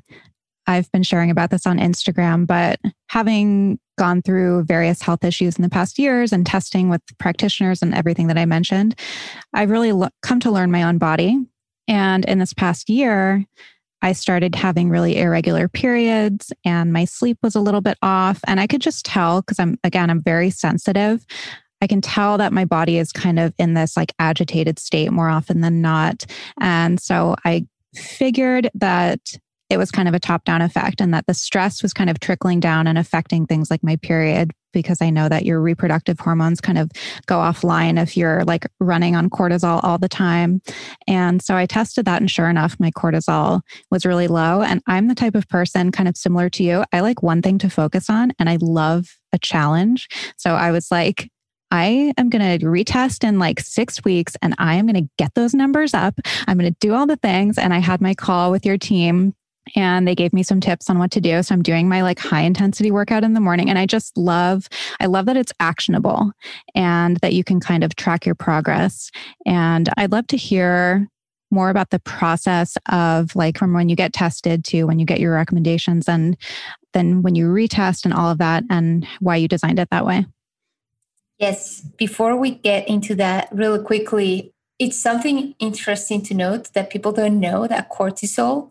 I've 0.66 0.90
been 0.92 1.02
sharing 1.02 1.30
about 1.30 1.50
this 1.50 1.66
on 1.66 1.78
Instagram, 1.78 2.46
but 2.46 2.80
having 3.08 3.78
gone 3.96 4.22
through 4.22 4.64
various 4.64 5.00
health 5.00 5.24
issues 5.24 5.56
in 5.56 5.62
the 5.62 5.70
past 5.70 5.98
years 5.98 6.32
and 6.32 6.44
testing 6.44 6.88
with 6.88 7.00
practitioners 7.18 7.80
and 7.80 7.94
everything 7.94 8.26
that 8.26 8.38
I 8.38 8.44
mentioned, 8.44 8.98
I've 9.54 9.70
really 9.70 9.92
lo- 9.92 10.10
come 10.22 10.40
to 10.40 10.50
learn 10.50 10.70
my 10.70 10.82
own 10.82 10.98
body. 10.98 11.38
And 11.86 12.24
in 12.26 12.38
this 12.38 12.52
past 12.52 12.90
year, 12.90 13.44
I 14.02 14.12
started 14.12 14.54
having 14.54 14.90
really 14.90 15.18
irregular 15.18 15.68
periods 15.68 16.52
and 16.64 16.92
my 16.92 17.04
sleep 17.04 17.38
was 17.42 17.54
a 17.54 17.60
little 17.60 17.80
bit 17.80 17.98
off. 18.02 18.40
And 18.46 18.60
I 18.60 18.66
could 18.66 18.82
just 18.82 19.04
tell 19.04 19.40
because 19.40 19.58
I'm, 19.58 19.78
again, 19.84 20.10
I'm 20.10 20.22
very 20.22 20.50
sensitive. 20.50 21.24
I 21.80 21.86
can 21.86 22.00
tell 22.00 22.38
that 22.38 22.52
my 22.52 22.64
body 22.64 22.98
is 22.98 23.12
kind 23.12 23.38
of 23.38 23.54
in 23.58 23.74
this 23.74 23.96
like 23.96 24.12
agitated 24.18 24.78
state 24.78 25.12
more 25.12 25.28
often 25.28 25.60
than 25.60 25.80
not. 25.80 26.26
And 26.60 27.00
so 27.00 27.36
I 27.44 27.66
figured 27.94 28.70
that 28.74 29.20
it 29.70 29.76
was 29.76 29.90
kind 29.90 30.08
of 30.08 30.14
a 30.14 30.20
top 30.20 30.44
down 30.44 30.62
effect 30.62 31.00
and 31.00 31.12
that 31.12 31.26
the 31.26 31.34
stress 31.34 31.82
was 31.82 31.92
kind 31.92 32.08
of 32.08 32.20
trickling 32.20 32.58
down 32.58 32.86
and 32.86 32.96
affecting 32.96 33.46
things 33.46 33.70
like 33.70 33.82
my 33.82 33.96
period 33.96 34.50
because 34.72 35.02
I 35.02 35.10
know 35.10 35.28
that 35.28 35.44
your 35.44 35.60
reproductive 35.60 36.20
hormones 36.20 36.60
kind 36.60 36.78
of 36.78 36.90
go 37.26 37.36
offline 37.36 38.00
if 38.00 38.16
you're 38.16 38.44
like 38.44 38.66
running 38.80 39.14
on 39.14 39.28
cortisol 39.28 39.82
all 39.82 39.98
the 39.98 40.08
time. 40.08 40.62
And 41.06 41.42
so 41.42 41.54
I 41.54 41.66
tested 41.66 42.06
that 42.06 42.20
and 42.20 42.30
sure 42.30 42.48
enough 42.48 42.76
my 42.78 42.90
cortisol 42.90 43.60
was 43.90 44.06
really 44.06 44.28
low 44.28 44.62
and 44.62 44.82
I'm 44.86 45.08
the 45.08 45.14
type 45.14 45.34
of 45.34 45.48
person 45.48 45.92
kind 45.92 46.08
of 46.08 46.16
similar 46.16 46.48
to 46.50 46.62
you. 46.62 46.84
I 46.92 47.00
like 47.00 47.22
one 47.22 47.42
thing 47.42 47.58
to 47.58 47.70
focus 47.70 48.08
on 48.08 48.32
and 48.38 48.48
I 48.48 48.56
love 48.60 49.16
a 49.32 49.38
challenge. 49.38 50.08
So 50.38 50.54
I 50.54 50.70
was 50.70 50.90
like 50.90 51.28
I 51.70 52.12
am 52.16 52.30
going 52.30 52.58
to 52.58 52.66
retest 52.66 53.26
in 53.26 53.38
like 53.38 53.60
six 53.60 54.04
weeks 54.04 54.36
and 54.42 54.54
I 54.58 54.74
am 54.74 54.86
going 54.86 55.04
to 55.04 55.10
get 55.18 55.34
those 55.34 55.54
numbers 55.54 55.94
up. 55.94 56.18
I'm 56.46 56.58
going 56.58 56.72
to 56.72 56.78
do 56.80 56.94
all 56.94 57.06
the 57.06 57.16
things. 57.16 57.58
And 57.58 57.74
I 57.74 57.78
had 57.78 58.00
my 58.00 58.14
call 58.14 58.50
with 58.50 58.64
your 58.64 58.78
team 58.78 59.34
and 59.76 60.08
they 60.08 60.14
gave 60.14 60.32
me 60.32 60.42
some 60.42 60.60
tips 60.60 60.88
on 60.88 60.98
what 60.98 61.10
to 61.12 61.20
do. 61.20 61.42
So 61.42 61.54
I'm 61.54 61.62
doing 61.62 61.88
my 61.88 62.02
like 62.02 62.18
high 62.18 62.42
intensity 62.42 62.90
workout 62.90 63.24
in 63.24 63.34
the 63.34 63.40
morning. 63.40 63.68
And 63.68 63.78
I 63.78 63.86
just 63.86 64.16
love, 64.16 64.68
I 65.00 65.06
love 65.06 65.26
that 65.26 65.36
it's 65.36 65.52
actionable 65.60 66.32
and 66.74 67.18
that 67.18 67.34
you 67.34 67.44
can 67.44 67.60
kind 67.60 67.84
of 67.84 67.94
track 67.96 68.24
your 68.24 68.34
progress. 68.34 69.10
And 69.44 69.88
I'd 69.96 70.12
love 70.12 70.26
to 70.28 70.36
hear 70.36 71.08
more 71.50 71.70
about 71.70 71.90
the 71.90 71.98
process 71.98 72.76
of 72.90 73.34
like 73.34 73.58
from 73.58 73.72
when 73.72 73.88
you 73.88 73.96
get 73.96 74.12
tested 74.12 74.64
to 74.66 74.84
when 74.84 74.98
you 74.98 75.06
get 75.06 75.20
your 75.20 75.32
recommendations 75.32 76.06
and 76.06 76.36
then 76.92 77.22
when 77.22 77.34
you 77.34 77.46
retest 77.46 78.04
and 78.04 78.12
all 78.12 78.30
of 78.30 78.38
that 78.38 78.64
and 78.68 79.06
why 79.20 79.36
you 79.36 79.48
designed 79.48 79.78
it 79.78 79.88
that 79.90 80.04
way. 80.04 80.26
Yes, 81.38 81.80
before 81.96 82.36
we 82.36 82.50
get 82.50 82.88
into 82.88 83.14
that 83.16 83.48
really 83.52 83.82
quickly, 83.84 84.52
it's 84.78 84.98
something 84.98 85.54
interesting 85.58 86.22
to 86.22 86.34
note 86.34 86.72
that 86.74 86.90
people 86.90 87.12
don't 87.12 87.40
know 87.40 87.66
that 87.66 87.90
cortisol 87.90 88.70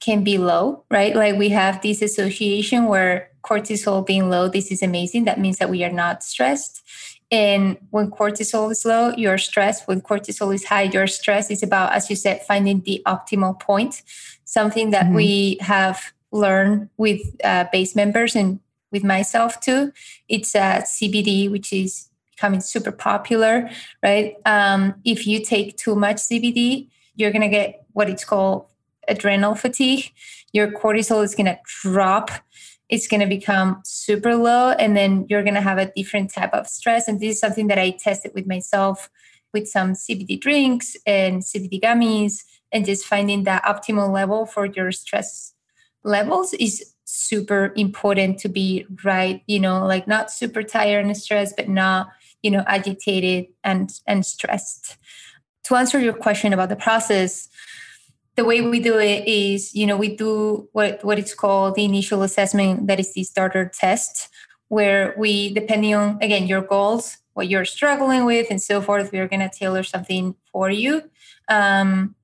can 0.00 0.24
be 0.24 0.38
low, 0.38 0.84
right? 0.90 1.14
Like 1.14 1.36
we 1.36 1.50
have 1.50 1.80
this 1.82 2.02
association 2.02 2.86
where 2.86 3.30
cortisol 3.42 4.06
being 4.06 4.28
low, 4.28 4.48
this 4.48 4.70
is 4.70 4.82
amazing. 4.82 5.24
That 5.24 5.40
means 5.40 5.58
that 5.58 5.70
we 5.70 5.84
are 5.84 5.92
not 5.92 6.22
stressed. 6.22 6.82
And 7.30 7.78
when 7.90 8.10
cortisol 8.10 8.70
is 8.70 8.84
low, 8.84 9.12
you're 9.16 9.38
stressed. 9.38 9.88
When 9.88 10.00
cortisol 10.00 10.54
is 10.54 10.64
high, 10.64 10.82
your 10.82 11.06
stress 11.06 11.50
is 11.50 11.62
about, 11.62 11.92
as 11.92 12.08
you 12.08 12.16
said, 12.16 12.42
finding 12.42 12.82
the 12.82 13.02
optimal 13.06 13.58
point. 13.58 14.02
Something 14.44 14.90
that 14.90 15.06
mm-hmm. 15.06 15.14
we 15.14 15.58
have 15.60 16.12
learned 16.30 16.88
with 16.96 17.20
uh, 17.42 17.64
base 17.72 17.96
members 17.96 18.36
and 18.36 18.60
with 18.92 19.04
myself 19.04 19.60
too. 19.60 19.92
It's 20.28 20.54
uh, 20.54 20.82
CBD, 20.82 21.50
which 21.50 21.72
is 21.72 22.08
becoming 22.30 22.60
super 22.60 22.92
popular, 22.92 23.70
right? 24.02 24.36
Um, 24.44 24.94
if 25.04 25.26
you 25.26 25.44
take 25.44 25.76
too 25.76 25.94
much 25.94 26.16
CBD, 26.16 26.88
you're 27.14 27.32
going 27.32 27.42
to 27.42 27.48
get 27.48 27.84
what 27.92 28.10
it's 28.10 28.24
called 28.24 28.66
adrenal 29.08 29.54
fatigue. 29.54 30.12
Your 30.52 30.70
cortisol 30.70 31.24
is 31.24 31.34
going 31.34 31.46
to 31.46 31.58
drop. 31.82 32.30
It's 32.88 33.08
going 33.08 33.20
to 33.20 33.26
become 33.26 33.80
super 33.84 34.36
low, 34.36 34.70
and 34.70 34.96
then 34.96 35.26
you're 35.28 35.42
going 35.42 35.54
to 35.54 35.60
have 35.60 35.78
a 35.78 35.90
different 35.96 36.32
type 36.32 36.52
of 36.54 36.68
stress. 36.68 37.08
And 37.08 37.18
this 37.18 37.34
is 37.34 37.40
something 37.40 37.66
that 37.66 37.78
I 37.78 37.90
tested 37.90 38.32
with 38.34 38.46
myself 38.46 39.10
with 39.52 39.66
some 39.66 39.92
CBD 39.92 40.38
drinks 40.40 40.96
and 41.06 41.42
CBD 41.42 41.80
gummies, 41.80 42.44
and 42.70 42.84
just 42.84 43.06
finding 43.06 43.44
that 43.44 43.64
optimal 43.64 44.12
level 44.12 44.46
for 44.46 44.66
your 44.66 44.92
stress 44.92 45.54
levels 46.04 46.52
is 46.54 46.94
super 47.08 47.72
important 47.76 48.38
to 48.38 48.48
be 48.48 48.84
right 49.04 49.42
you 49.46 49.60
know 49.60 49.86
like 49.86 50.08
not 50.08 50.30
super 50.30 50.62
tired 50.62 51.04
and 51.04 51.16
stressed 51.16 51.56
but 51.56 51.68
not 51.68 52.08
you 52.42 52.50
know 52.50 52.64
agitated 52.66 53.46
and 53.64 54.00
and 54.06 54.24
stressed. 54.26 54.96
To 55.64 55.74
answer 55.74 55.98
your 55.98 56.12
question 56.12 56.52
about 56.52 56.68
the 56.68 56.76
process 56.76 57.48
the 58.36 58.44
way 58.44 58.60
we 58.60 58.80
do 58.80 58.98
it 58.98 59.26
is 59.26 59.74
you 59.74 59.86
know 59.86 59.96
we 59.96 60.14
do 60.14 60.68
what 60.72 61.02
what 61.04 61.18
it's 61.18 61.34
called 61.34 61.74
the 61.74 61.84
initial 61.84 62.22
assessment 62.22 62.86
that 62.86 63.00
is 63.00 63.12
the 63.14 63.24
starter 63.24 63.70
test 63.72 64.28
where 64.68 65.14
we 65.16 65.52
depending 65.54 65.94
on 65.94 66.18
again 66.20 66.46
your 66.46 66.60
goals 66.60 67.18
what 67.36 67.48
you're 67.48 67.66
struggling 67.66 68.24
with 68.24 68.46
and 68.50 68.62
so 68.62 68.80
forth 68.80 69.12
we're 69.12 69.28
going 69.28 69.40
to 69.40 69.50
tailor 69.50 69.82
something 69.82 70.34
for 70.50 70.70
you. 70.70 71.02
Um, 71.48 72.14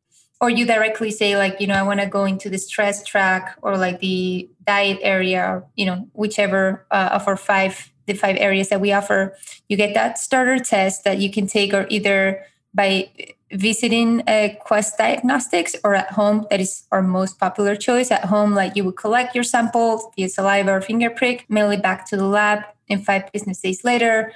or 0.42 0.50
you 0.50 0.66
directly 0.66 1.11
say 1.11 1.37
like 1.37 1.58
you 1.61 1.66
know 1.66 1.75
i 1.75 1.82
want 1.82 2.00
to 2.00 2.06
go 2.06 2.25
into 2.25 2.50
the 2.50 2.58
stress 2.58 3.02
track 3.04 3.56
or 3.62 3.78
like 3.78 4.00
the 4.00 4.50
diet 4.66 4.99
area 5.00 5.40
or 5.40 5.64
you 5.76 5.87
know 5.87 6.06
whichever 6.12 6.84
uh, 6.90 7.11
of 7.12 7.26
our 7.26 7.37
five 7.37 7.92
the 8.06 8.14
five 8.14 8.37
areas 8.38 8.68
that 8.68 8.80
we 8.80 8.92
offer. 8.92 9.37
You 9.68 9.76
get 9.76 9.94
that 9.94 10.18
starter 10.18 10.58
test 10.58 11.04
that 11.04 11.18
you 11.18 11.30
can 11.30 11.46
take 11.46 11.72
or 11.72 11.87
either 11.88 12.44
by 12.75 13.11
visiting 13.52 14.22
a 14.26 14.58
quest 14.62 14.96
diagnostics 14.96 15.76
or 15.84 15.94
at 15.94 16.11
home 16.11 16.46
that 16.50 16.61
is 16.61 16.84
our 16.90 17.02
most 17.02 17.38
popular 17.38 17.76
choice. 17.76 18.11
At 18.11 18.25
home 18.25 18.54
like 18.54 18.76
you 18.76 18.84
would 18.84 18.96
collect 18.96 19.34
your 19.34 19.44
samples 19.44 20.06
via 20.16 20.28
saliva 20.28 20.72
or 20.72 20.80
finger 20.80 21.11
prick 21.11 21.49
mail 21.50 21.70
it 21.70 21.82
back 21.82 22.08
to 22.08 22.16
the 22.16 22.26
lab 22.26 22.61
and 22.88 23.04
five 23.04 23.30
business 23.32 23.61
days 23.61 23.84
later 23.84 24.32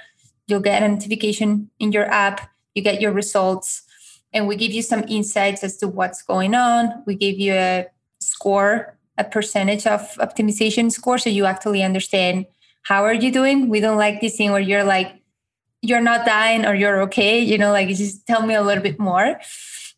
you'll 0.47 0.61
get 0.61 0.83
a 0.83 0.87
notification 0.87 1.69
in 1.79 1.91
your 1.91 2.05
app. 2.05 2.49
You 2.73 2.83
get 2.83 3.01
your 3.01 3.11
results 3.11 3.81
and 4.37 4.47
we 4.47 4.55
give 4.55 4.71
you 4.71 4.83
some 4.83 5.03
insights 5.07 5.63
as 5.63 5.77
to 5.77 5.87
what's 5.87 6.21
going 6.21 6.53
on. 6.53 7.03
We 7.05 7.15
give 7.15 7.39
you 7.39 7.53
a 7.53 7.87
score 8.19 8.97
a 9.17 9.23
percentage 9.23 9.87
of 9.87 10.01
optimization 10.19 10.91
score 10.91 11.17
so 11.17 11.29
you 11.29 11.45
actually 11.45 11.81
understand 11.81 12.45
how 12.83 13.03
are 13.03 13.13
you 13.13 13.31
doing? 13.31 13.67
We 13.67 13.79
don't 13.79 13.97
like 13.97 14.21
this 14.21 14.37
thing 14.37 14.51
where 14.51 14.61
you're 14.61 14.83
like 14.83 15.11
you're 15.81 16.01
not 16.01 16.25
dying 16.25 16.65
or 16.65 16.73
you're 16.73 17.01
okay 17.01 17.39
you 17.39 17.57
know 17.57 17.71
like 17.71 17.87
just 17.89 18.25
tell 18.25 18.45
me 18.45 18.53
a 18.53 18.61
little 18.61 18.83
bit 18.83 18.99
more. 18.99 19.39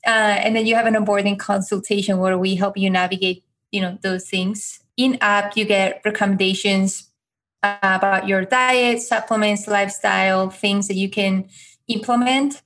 Uh, 0.08 0.36
and 0.44 0.56
then 0.56 0.66
you 0.66 0.76
have 0.76 0.86
an 0.86 0.94
onboarding 0.94 1.38
consultation 1.38 2.20
where 2.20 2.38
we 2.38 2.56
help 2.56 2.78
you 2.78 2.90
navigate 2.90 3.44
you 3.72 3.82
know 3.82 3.98
those 4.02 4.30
things. 4.30 4.80
In 4.96 5.18
app 5.22 5.58
you 5.58 5.66
get 5.66 6.02
recommendations 6.06 7.10
about 7.62 8.26
your 8.26 8.46
diet 8.46 9.02
supplements 9.02 9.68
lifestyle 9.68 10.50
things 10.50 10.88
that 10.88 10.96
you 10.96 11.10
can 11.10 11.50
implement 11.90 12.62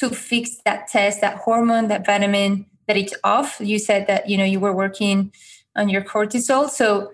to 0.00 0.10
fix 0.10 0.56
that 0.64 0.88
test 0.88 1.20
that 1.20 1.36
hormone 1.38 1.88
that 1.88 2.04
vitamin 2.04 2.66
that 2.88 2.96
it's 2.96 3.14
off 3.22 3.58
you 3.60 3.78
said 3.78 4.06
that 4.06 4.28
you 4.28 4.36
know 4.36 4.44
you 4.44 4.58
were 4.58 4.72
working 4.72 5.32
on 5.76 5.88
your 5.88 6.02
cortisol 6.02 6.68
so 6.68 7.12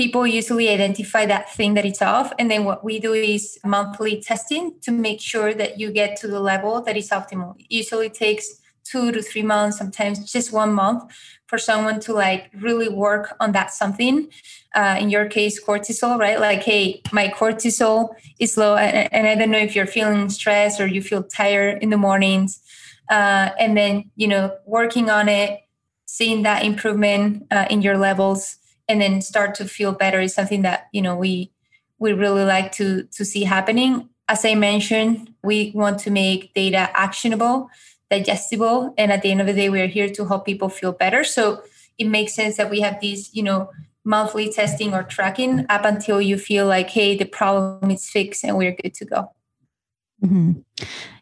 people 0.00 0.26
usually 0.26 0.70
identify 0.70 1.26
that 1.26 1.52
thing 1.52 1.74
that 1.74 1.84
it's 1.84 2.00
off. 2.00 2.32
And 2.38 2.50
then 2.50 2.64
what 2.64 2.82
we 2.82 2.98
do 2.98 3.12
is 3.12 3.58
monthly 3.64 4.22
testing 4.22 4.74
to 4.80 4.90
make 4.90 5.20
sure 5.20 5.52
that 5.52 5.78
you 5.78 5.90
get 5.90 6.16
to 6.20 6.26
the 6.26 6.40
level 6.40 6.80
that 6.82 6.96
is 6.96 7.10
optimal. 7.10 7.58
It 7.60 7.66
usually 7.68 8.08
takes 8.08 8.59
two 8.90 9.12
to 9.12 9.22
three 9.22 9.42
months, 9.42 9.78
sometimes 9.78 10.30
just 10.30 10.52
one 10.52 10.72
month 10.72 11.02
for 11.46 11.58
someone 11.58 12.00
to 12.00 12.12
like 12.12 12.50
really 12.58 12.88
work 12.88 13.36
on 13.40 13.52
that 13.52 13.72
something. 13.72 14.28
Uh, 14.74 14.96
in 15.00 15.10
your 15.10 15.26
case, 15.26 15.62
cortisol, 15.62 16.18
right? 16.18 16.38
Like, 16.38 16.62
hey, 16.62 17.02
my 17.12 17.28
cortisol 17.28 18.10
is 18.38 18.56
low. 18.56 18.76
And, 18.76 19.26
I 19.26 19.34
don't 19.34 19.50
know 19.50 19.58
if 19.58 19.74
you're 19.74 19.86
feeling 19.86 20.28
stressed 20.28 20.80
or 20.80 20.86
you 20.86 21.02
feel 21.02 21.24
tired 21.24 21.82
in 21.82 21.90
the 21.90 21.96
mornings. 21.96 22.60
Uh, 23.10 23.50
and 23.58 23.76
then, 23.76 24.10
you 24.14 24.28
know, 24.28 24.56
working 24.66 25.10
on 25.10 25.28
it, 25.28 25.60
seeing 26.06 26.42
that 26.42 26.64
improvement 26.64 27.46
uh, 27.50 27.66
in 27.68 27.82
your 27.82 27.98
levels 27.98 28.56
and 28.90 29.00
then 29.00 29.22
start 29.22 29.54
to 29.54 29.64
feel 29.64 29.92
better 29.92 30.20
is 30.20 30.34
something 30.34 30.62
that 30.62 30.88
you 30.92 31.00
know 31.00 31.14
we 31.14 31.52
we 32.00 32.12
really 32.12 32.44
like 32.44 32.72
to 32.72 33.04
to 33.04 33.24
see 33.24 33.44
happening 33.44 34.08
as 34.28 34.44
i 34.44 34.54
mentioned 34.54 35.32
we 35.44 35.70
want 35.74 35.98
to 36.00 36.10
make 36.10 36.52
data 36.54 36.90
actionable 36.94 37.70
digestible 38.10 38.92
and 38.98 39.12
at 39.12 39.22
the 39.22 39.30
end 39.30 39.40
of 39.40 39.46
the 39.46 39.52
day 39.52 39.68
we 39.68 39.80
are 39.80 39.86
here 39.86 40.08
to 40.08 40.26
help 40.26 40.44
people 40.44 40.68
feel 40.68 40.92
better 40.92 41.24
so 41.24 41.62
it 41.98 42.06
makes 42.06 42.34
sense 42.34 42.56
that 42.56 42.70
we 42.70 42.80
have 42.80 43.00
these 43.00 43.34
you 43.34 43.42
know 43.42 43.70
monthly 44.04 44.50
testing 44.52 44.94
or 44.94 45.02
tracking 45.02 45.66
up 45.68 45.84
until 45.84 46.20
you 46.20 46.36
feel 46.36 46.66
like 46.66 46.90
hey 46.90 47.16
the 47.16 47.24
problem 47.24 47.90
is 47.90 48.08
fixed 48.08 48.44
and 48.44 48.56
we're 48.56 48.72
good 48.72 48.94
to 48.94 49.04
go 49.04 49.32
mm-hmm. 50.24 50.52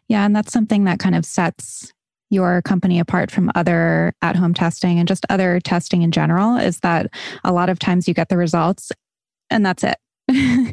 yeah 0.07 0.25
and 0.25 0.35
that's 0.35 0.51
something 0.51 0.85
that 0.85 0.99
kind 0.99 1.15
of 1.15 1.25
sets 1.25 1.93
your 2.31 2.61
company 2.61 2.99
apart 2.99 3.31
from 3.31 3.51
other 3.55 4.13
at 4.21 4.35
home 4.35 4.53
testing 4.53 4.99
and 4.99 5.07
just 5.07 5.25
other 5.29 5.59
testing 5.59 6.03
in 6.03 6.11
general 6.11 6.57
is 6.57 6.79
that 6.79 7.11
a 7.43 7.51
lot 7.51 7.69
of 7.69 7.79
times 7.79 8.07
you 8.07 8.13
get 8.13 8.29
the 8.29 8.37
results 8.37 8.91
and 9.49 9.65
that's 9.65 9.83
it. 9.83 9.97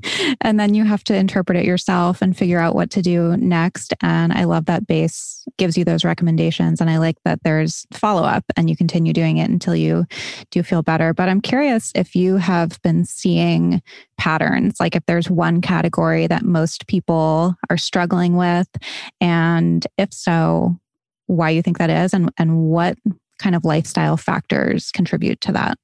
and 0.40 0.58
then 0.58 0.74
you 0.74 0.84
have 0.84 1.04
to 1.04 1.16
interpret 1.16 1.58
it 1.58 1.64
yourself 1.64 2.22
and 2.22 2.36
figure 2.36 2.58
out 2.58 2.74
what 2.74 2.90
to 2.90 3.02
do 3.02 3.36
next. 3.36 3.94
And 4.02 4.32
I 4.32 4.44
love 4.44 4.66
that 4.66 4.86
base 4.86 5.44
gives 5.58 5.76
you 5.76 5.84
those 5.84 6.04
recommendations. 6.04 6.80
And 6.80 6.90
I 6.90 6.98
like 6.98 7.16
that 7.24 7.42
there's 7.42 7.86
follow 7.92 8.24
up 8.24 8.44
and 8.56 8.68
you 8.68 8.76
continue 8.76 9.12
doing 9.12 9.38
it 9.38 9.50
until 9.50 9.74
you 9.74 10.06
do 10.50 10.62
feel 10.62 10.82
better. 10.82 11.14
But 11.14 11.28
I'm 11.28 11.40
curious 11.40 11.92
if 11.94 12.14
you 12.14 12.36
have 12.36 12.80
been 12.82 13.04
seeing 13.04 13.82
patterns, 14.18 14.76
like 14.80 14.96
if 14.96 15.04
there's 15.06 15.30
one 15.30 15.60
category 15.60 16.26
that 16.26 16.44
most 16.44 16.86
people 16.86 17.54
are 17.70 17.76
struggling 17.76 18.36
with. 18.36 18.68
And 19.20 19.86
if 19.98 20.12
so, 20.12 20.76
why 21.26 21.50
you 21.50 21.62
think 21.62 21.78
that 21.78 21.90
is 21.90 22.14
and, 22.14 22.30
and 22.38 22.62
what 22.62 22.96
kind 23.38 23.54
of 23.54 23.64
lifestyle 23.64 24.16
factors 24.16 24.90
contribute 24.92 25.40
to 25.42 25.52
that? 25.52 25.78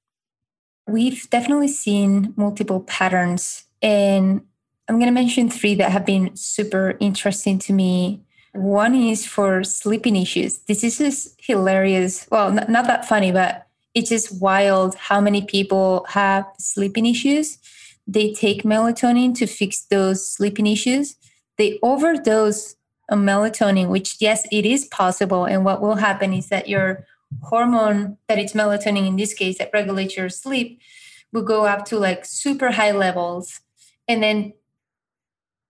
We've 0.89 1.29
definitely 1.31 1.69
seen 1.69 2.35
multiple 2.37 2.81
patterns. 2.81 3.65
And 3.83 4.42
I'm 4.88 4.97
going 4.97 5.07
to 5.07 5.12
mention 5.12 5.51
three 5.51 5.75
that 5.77 5.90
have 5.90 6.07
been 6.07 6.37
super 6.37 6.97
interesting 7.01 7.59
to 7.61 7.73
me. 7.73 8.23
One 8.53 8.95
is 8.95 9.27
for 9.27 9.64
sleeping 9.64 10.16
issues. 10.16 10.59
This 10.68 10.85
is 10.85 10.99
just 10.99 11.35
hilarious. 11.38 12.27
Well, 12.31 12.53
not, 12.53 12.68
not 12.68 12.87
that 12.87 13.07
funny, 13.07 13.33
but 13.33 13.66
it's 13.95 14.11
just 14.11 14.40
wild 14.40 14.95
how 14.95 15.21
many 15.21 15.42
people 15.42 16.05
have 16.09 16.47
sleeping 16.59 17.07
issues. 17.07 17.59
They 18.07 18.33
take 18.33 18.62
melatonin 18.62 19.35
to 19.37 19.47
fix 19.47 19.83
those 19.83 20.29
sleeping 20.29 20.66
issues. 20.66 21.16
They 21.57 21.79
overdose 21.83 22.77
on 23.11 23.25
melatonin, 23.25 23.88
which 23.88 24.16
yes, 24.21 24.47
it 24.51 24.66
is 24.66 24.87
possible. 24.87 25.45
And 25.45 25.64
what 25.64 25.81
will 25.81 25.97
happen 25.97 26.33
is 26.33 26.49
that 26.49 26.68
your 26.68 27.07
hormone 27.42 28.18
that 28.29 28.38
it's 28.38 28.53
melatonin 28.53 29.07
in 29.07 29.16
this 29.16 29.33
case 29.33 29.59
that 29.59 29.71
regulates 29.73 30.16
your 30.16 30.29
sleep 30.29 30.81
will 31.33 31.42
go 31.42 31.64
up 31.64 31.85
to 31.87 31.99
like 31.99 32.25
super 32.25 32.73
high 32.73 32.90
levels. 32.90 33.61
And 34.12 34.22
then 34.22 34.53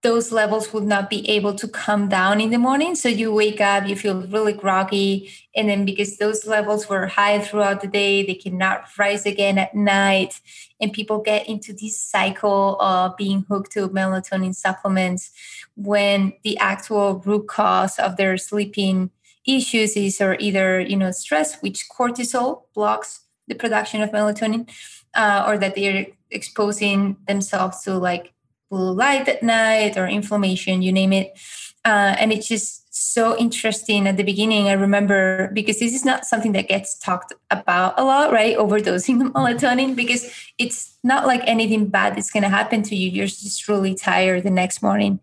those 0.02 0.32
levels 0.32 0.72
would 0.72 0.82
not 0.82 1.08
be 1.08 1.28
able 1.30 1.54
to 1.54 1.68
come 1.68 2.08
down 2.08 2.40
in 2.40 2.50
the 2.50 2.58
morning. 2.58 2.96
So 2.96 3.08
you 3.08 3.32
wake 3.32 3.60
up, 3.60 3.86
you 3.86 3.94
feel 3.94 4.26
really 4.26 4.52
groggy. 4.52 5.30
And 5.54 5.68
then 5.68 5.84
because 5.84 6.16
those 6.16 6.44
levels 6.44 6.88
were 6.88 7.06
high 7.06 7.38
throughout 7.38 7.80
the 7.80 7.86
day, 7.86 8.26
they 8.26 8.34
cannot 8.34 8.86
rise 8.98 9.26
again 9.26 9.58
at 9.58 9.76
night. 9.76 10.40
And 10.80 10.92
people 10.92 11.20
get 11.20 11.48
into 11.48 11.72
this 11.72 12.00
cycle 12.00 12.80
of 12.80 13.16
being 13.16 13.46
hooked 13.48 13.70
to 13.72 13.88
melatonin 13.88 14.56
supplements 14.56 15.30
when 15.76 16.32
the 16.42 16.58
actual 16.58 17.20
root 17.20 17.46
cause 17.46 17.96
of 18.00 18.16
their 18.16 18.36
sleeping 18.36 19.12
issues 19.46 19.96
is 19.96 20.20
or 20.20 20.36
either, 20.40 20.80
you 20.80 20.96
know, 20.96 21.12
stress, 21.12 21.62
which 21.62 21.88
cortisol 21.88 22.62
blocks 22.74 23.20
the 23.46 23.54
production 23.54 24.02
of 24.02 24.10
melatonin, 24.10 24.68
uh, 25.14 25.44
or 25.46 25.58
that 25.58 25.74
they're 25.74 26.06
exposing 26.30 27.16
themselves 27.26 27.82
to 27.82 27.98
like 27.98 28.32
blue 28.70 28.92
light 28.92 29.28
at 29.28 29.42
night 29.42 29.96
or 29.96 30.06
inflammation, 30.06 30.82
you 30.82 30.92
name 30.92 31.12
it. 31.12 31.38
Uh, 31.84 32.14
and 32.18 32.32
it's 32.32 32.48
just 32.48 32.82
so 32.94 33.36
interesting 33.36 34.06
at 34.06 34.16
the 34.16 34.22
beginning. 34.22 34.68
I 34.68 34.72
remember 34.72 35.50
because 35.52 35.78
this 35.80 35.94
is 35.94 36.04
not 36.04 36.24
something 36.24 36.52
that 36.52 36.68
gets 36.68 36.98
talked 36.98 37.32
about 37.50 37.98
a 37.98 38.04
lot, 38.04 38.32
right? 38.32 38.56
Overdosing 38.56 39.32
melatonin, 39.32 39.96
because 39.96 40.32
it's 40.58 40.96
not 41.02 41.26
like 41.26 41.42
anything 41.44 41.86
bad 41.86 42.16
is 42.16 42.30
going 42.30 42.44
to 42.44 42.48
happen 42.48 42.82
to 42.84 42.96
you. 42.96 43.10
You're 43.10 43.26
just 43.26 43.68
really 43.68 43.94
tired 43.94 44.44
the 44.44 44.50
next 44.50 44.82
morning. 44.82 45.20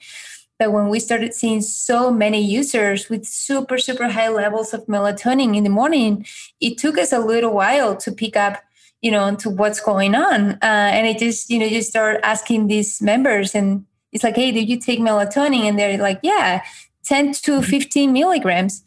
But 0.59 0.73
when 0.73 0.89
we 0.89 0.99
started 0.99 1.33
seeing 1.33 1.61
so 1.61 2.11
many 2.11 2.41
users 2.41 3.07
with 3.07 3.25
super, 3.25 3.77
super 3.77 4.09
high 4.09 4.27
levels 4.27 4.73
of 4.73 4.85
melatonin 4.87 5.55
in 5.55 5.63
the 5.63 5.69
morning, 5.69 6.25
it 6.59 6.77
took 6.77 6.97
us 6.97 7.13
a 7.13 7.19
little 7.19 7.53
while 7.53 7.95
to 7.95 8.11
pick 8.11 8.35
up 8.35 8.61
you 9.01 9.11
know, 9.11 9.35
to 9.35 9.49
what's 9.49 9.79
going 9.79 10.15
on. 10.15 10.51
Uh, 10.53 10.57
and 10.61 11.07
I 11.07 11.13
just, 11.13 11.49
you 11.49 11.59
know, 11.59 11.69
just 11.69 11.89
start 11.89 12.19
asking 12.23 12.67
these 12.67 13.01
members 13.01 13.55
and 13.55 13.85
it's 14.11 14.23
like, 14.23 14.35
hey, 14.35 14.51
did 14.51 14.67
you 14.67 14.79
take 14.79 14.99
melatonin? 14.99 15.63
And 15.63 15.77
they're 15.77 15.97
like, 15.97 16.19
yeah, 16.23 16.63
10 17.05 17.33
to 17.33 17.59
mm-hmm. 17.59 17.69
15 17.69 18.13
milligrams. 18.13 18.83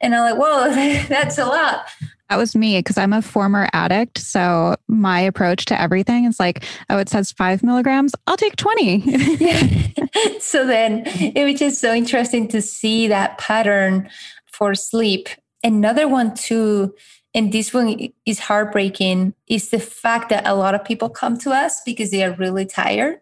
And 0.00 0.14
I'm 0.14 0.30
like, 0.30 0.40
whoa, 0.40 1.04
that's 1.08 1.38
a 1.38 1.46
lot. 1.46 1.86
That 2.28 2.38
was 2.38 2.56
me 2.56 2.78
because 2.78 2.98
I'm 2.98 3.12
a 3.12 3.22
former 3.22 3.68
addict. 3.72 4.18
So 4.18 4.74
my 4.88 5.20
approach 5.20 5.64
to 5.66 5.80
everything 5.80 6.24
is 6.24 6.40
like, 6.40 6.64
oh, 6.90 6.98
it 6.98 7.08
says 7.08 7.30
five 7.30 7.62
milligrams. 7.62 8.14
I'll 8.26 8.36
take 8.36 8.56
20. 8.56 9.00
so 10.40 10.66
then 10.66 11.04
it 11.06 11.44
was 11.44 11.58
just 11.58 11.80
so 11.80 11.94
interesting 11.94 12.48
to 12.48 12.60
see 12.60 13.06
that 13.08 13.38
pattern 13.38 14.10
for 14.46 14.74
sleep. 14.74 15.28
Another 15.62 16.08
one, 16.08 16.34
too, 16.34 16.94
and 17.36 17.52
this 17.52 17.72
one 17.74 18.08
is 18.24 18.38
heartbreaking. 18.40 19.34
Is 19.46 19.68
the 19.68 19.78
fact 19.78 20.30
that 20.30 20.46
a 20.46 20.54
lot 20.54 20.74
of 20.74 20.84
people 20.84 21.10
come 21.10 21.36
to 21.40 21.50
us 21.50 21.82
because 21.84 22.10
they 22.10 22.24
are 22.24 22.34
really 22.34 22.64
tired. 22.64 23.20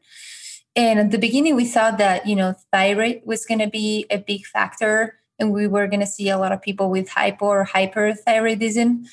And 0.76 0.98
at 0.98 1.10
the 1.10 1.18
beginning 1.18 1.56
we 1.56 1.66
thought 1.66 1.98
that 1.98 2.26
you 2.26 2.36
know 2.36 2.54
thyroid 2.72 3.22
was 3.24 3.44
going 3.44 3.58
to 3.58 3.68
be 3.68 4.06
a 4.10 4.18
big 4.18 4.46
factor 4.46 5.18
and 5.38 5.52
we 5.52 5.66
were 5.66 5.88
going 5.88 6.00
to 6.00 6.06
see 6.06 6.28
a 6.28 6.38
lot 6.38 6.52
of 6.52 6.62
people 6.62 6.90
with 6.90 7.08
hypo 7.08 7.46
or 7.46 7.66
hyperthyroidism. 7.66 9.04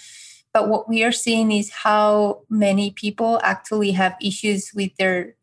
But 0.54 0.70
what 0.70 0.88
we 0.88 1.04
are 1.04 1.12
seeing 1.12 1.52
is 1.52 1.72
how 1.72 2.44
many 2.50 2.92
people 2.92 3.40
actually 3.44 3.92
have 3.92 4.16
issues 4.22 4.72
with 4.76 4.96
their 4.98 5.36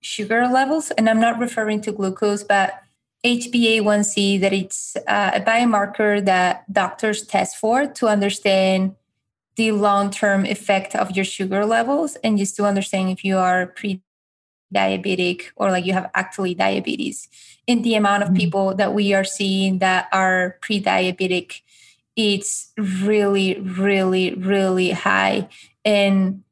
sugar 0.00 0.48
levels. 0.48 0.90
And 0.92 1.08
i'm 1.08 1.20
not 1.20 1.38
referring 1.38 1.80
to 1.82 1.92
glucose 1.92 2.42
but 2.42 2.82
HbA1c 3.24 4.40
that 4.40 4.52
it's 4.52 4.96
uh, 5.06 5.32
a 5.34 5.40
biomarker 5.40 6.24
that 6.24 6.72
doctors 6.72 7.22
test 7.26 7.56
for 7.56 7.86
to 7.86 8.06
understand 8.06 8.94
the 9.56 9.72
long-term 9.72 10.46
effect 10.46 10.94
of 10.94 11.10
your 11.10 11.24
sugar 11.24 11.66
levels 11.66 12.16
and 12.22 12.38
just 12.38 12.54
to 12.56 12.64
understand 12.64 13.10
if 13.10 13.24
you 13.24 13.36
are 13.36 13.66
pre-diabetic 13.66 15.46
or 15.56 15.72
like 15.72 15.84
you 15.84 15.92
have 15.92 16.08
actually 16.14 16.54
diabetes. 16.54 17.28
In 17.66 17.82
the 17.82 17.96
amount 17.96 18.22
of 18.22 18.28
mm-hmm. 18.28 18.38
people 18.38 18.74
that 18.76 18.94
we 18.94 19.12
are 19.14 19.24
seeing 19.24 19.80
that 19.80 20.08
are 20.12 20.56
pre-diabetic, 20.62 21.62
it's 22.14 22.72
really, 22.76 23.60
really, 23.60 24.34
really 24.34 24.92
high. 24.92 25.48
And 25.84 26.44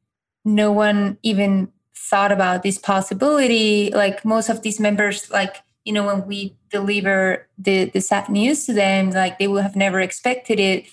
no 0.43 0.73
one 0.73 1.17
even 1.23 1.71
thought 1.95 2.31
about 2.31 2.63
this 2.63 2.77
possibility. 2.77 3.89
Like 3.91 4.25
most 4.25 4.49
of 4.49 4.63
these 4.63 4.79
members, 4.81 5.29
like 5.31 5.57
you 5.87 5.93
know, 5.93 6.05
when 6.05 6.27
we 6.27 6.53
deliver 6.69 7.47
the 7.57 7.85
the 7.85 8.01
sad 8.01 8.27
news 8.27 8.65
to 8.65 8.73
them, 8.73 9.11
like 9.11 9.39
they 9.39 9.47
would 9.47 9.63
have 9.63 9.77
never 9.77 10.01
expected 10.01 10.59
it. 10.59 10.85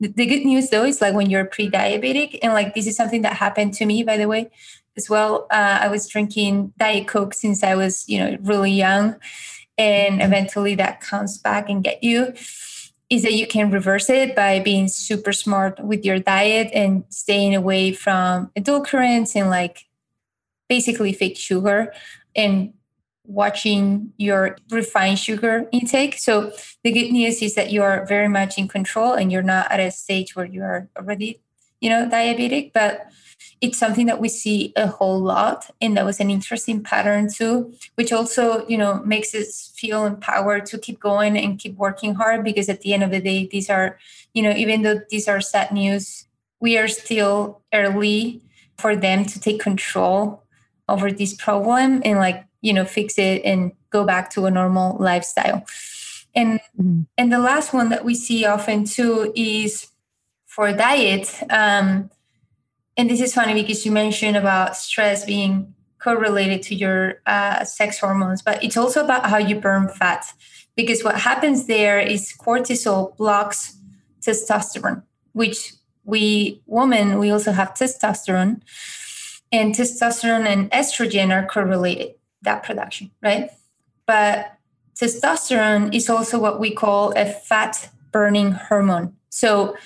The, 0.00 0.08
the 0.08 0.26
good 0.26 0.44
news 0.44 0.70
though 0.70 0.84
is 0.84 1.00
like 1.00 1.14
when 1.14 1.30
you're 1.30 1.44
pre-diabetic, 1.44 2.40
and 2.42 2.52
like 2.52 2.74
this 2.74 2.88
is 2.88 2.96
something 2.96 3.22
that 3.22 3.34
happened 3.34 3.74
to 3.74 3.86
me, 3.86 4.02
by 4.02 4.16
the 4.16 4.26
way, 4.26 4.50
as 4.96 5.08
well. 5.08 5.46
Uh, 5.52 5.78
I 5.82 5.88
was 5.88 6.08
drinking 6.08 6.72
Diet 6.78 7.06
Coke 7.06 7.32
since 7.32 7.62
I 7.62 7.76
was, 7.76 8.08
you 8.08 8.18
know, 8.18 8.36
really 8.42 8.72
young, 8.72 9.14
and 9.78 10.20
eventually 10.20 10.74
that 10.74 11.00
comes 11.00 11.38
back 11.38 11.70
and 11.70 11.84
get 11.84 12.02
you 12.02 12.34
is 13.08 13.22
that 13.22 13.34
you 13.34 13.46
can 13.46 13.70
reverse 13.70 14.08
it 14.08 14.36
by 14.36 14.60
being 14.60 14.86
super 14.86 15.32
smart 15.32 15.78
with 15.80 16.04
your 16.04 16.18
diet 16.20 16.70
and 16.72 17.04
staying 17.08 17.54
away 17.56 17.92
from 17.92 18.50
adulterants 18.56 19.34
and 19.34 19.50
like 19.50 19.86
basically 20.68 21.12
fake 21.12 21.36
sugar 21.36 21.92
and 22.36 22.72
watching 23.24 24.12
your 24.16 24.56
refined 24.70 25.18
sugar 25.18 25.68
intake. 25.72 26.18
So 26.18 26.52
the 26.82 26.92
good 26.92 27.12
news 27.12 27.42
is 27.42 27.54
that 27.54 27.70
you 27.70 27.82
are 27.82 28.06
very 28.06 28.28
much 28.28 28.58
in 28.58 28.68
control 28.68 29.12
and 29.12 29.30
you're 29.30 29.42
not 29.42 29.70
at 29.70 29.80
a 29.80 29.90
stage 29.90 30.34
where 30.34 30.46
you 30.46 30.62
are 30.62 30.88
already, 30.96 31.40
you 31.80 31.90
know, 31.90 32.08
diabetic, 32.08 32.72
but 32.72 33.06
it's 33.60 33.78
something 33.78 34.06
that 34.06 34.20
we 34.20 34.28
see 34.28 34.72
a 34.76 34.86
whole 34.86 35.20
lot 35.20 35.70
and 35.80 35.96
that 35.96 36.04
was 36.04 36.20
an 36.20 36.30
interesting 36.30 36.82
pattern 36.82 37.28
too 37.30 37.72
which 37.94 38.12
also 38.12 38.66
you 38.68 38.76
know 38.76 39.02
makes 39.04 39.34
us 39.34 39.72
feel 39.76 40.04
empowered 40.06 40.66
to 40.66 40.78
keep 40.78 40.98
going 41.00 41.36
and 41.36 41.58
keep 41.58 41.76
working 41.76 42.14
hard 42.14 42.44
because 42.44 42.68
at 42.68 42.80
the 42.80 42.94
end 42.94 43.02
of 43.02 43.10
the 43.10 43.20
day 43.20 43.46
these 43.50 43.68
are 43.68 43.98
you 44.34 44.42
know 44.42 44.50
even 44.50 44.82
though 44.82 45.00
these 45.10 45.28
are 45.28 45.40
sad 45.40 45.70
news 45.72 46.26
we 46.60 46.76
are 46.78 46.88
still 46.88 47.62
early 47.72 48.42
for 48.78 48.96
them 48.96 49.24
to 49.24 49.40
take 49.40 49.60
control 49.60 50.42
over 50.88 51.12
this 51.12 51.34
problem 51.34 52.02
and 52.04 52.18
like 52.18 52.44
you 52.60 52.72
know 52.72 52.84
fix 52.84 53.18
it 53.18 53.42
and 53.44 53.72
go 53.90 54.04
back 54.04 54.30
to 54.30 54.46
a 54.46 54.50
normal 54.50 54.96
lifestyle 54.98 55.64
and 56.34 56.60
mm-hmm. 56.80 57.02
and 57.18 57.32
the 57.32 57.38
last 57.38 57.72
one 57.72 57.88
that 57.88 58.04
we 58.04 58.14
see 58.14 58.44
often 58.44 58.84
too 58.84 59.32
is 59.34 59.88
for 60.46 60.72
diet 60.72 61.42
um, 61.50 62.10
and 62.96 63.08
this 63.08 63.20
is 63.20 63.34
funny 63.34 63.54
because 63.54 63.86
you 63.86 63.92
mentioned 63.92 64.36
about 64.36 64.76
stress 64.76 65.24
being 65.24 65.74
correlated 66.00 66.62
to 66.62 66.74
your 66.74 67.20
uh, 67.26 67.64
sex 67.64 67.98
hormones, 67.98 68.42
but 68.42 68.62
it's 68.64 68.76
also 68.76 69.04
about 69.04 69.26
how 69.26 69.38
you 69.38 69.54
burn 69.54 69.88
fat. 69.88 70.32
Because 70.76 71.04
what 71.04 71.16
happens 71.16 71.66
there 71.66 71.98
is 72.00 72.32
cortisol 72.38 73.16
blocks 73.16 73.76
testosterone, 74.20 75.02
which 75.32 75.74
we 76.04 76.60
women 76.66 77.18
we 77.18 77.30
also 77.30 77.52
have 77.52 77.74
testosterone, 77.74 78.60
and 79.52 79.74
testosterone 79.74 80.46
and 80.46 80.70
estrogen 80.70 81.30
are 81.30 81.46
correlated 81.46 82.14
that 82.42 82.62
production, 82.62 83.10
right? 83.22 83.50
But 84.06 84.56
testosterone 84.94 85.94
is 85.94 86.10
also 86.10 86.38
what 86.38 86.60
we 86.60 86.72
call 86.72 87.12
a 87.16 87.26
fat 87.26 87.90
burning 88.12 88.52
hormone. 88.52 89.14
So 89.28 89.76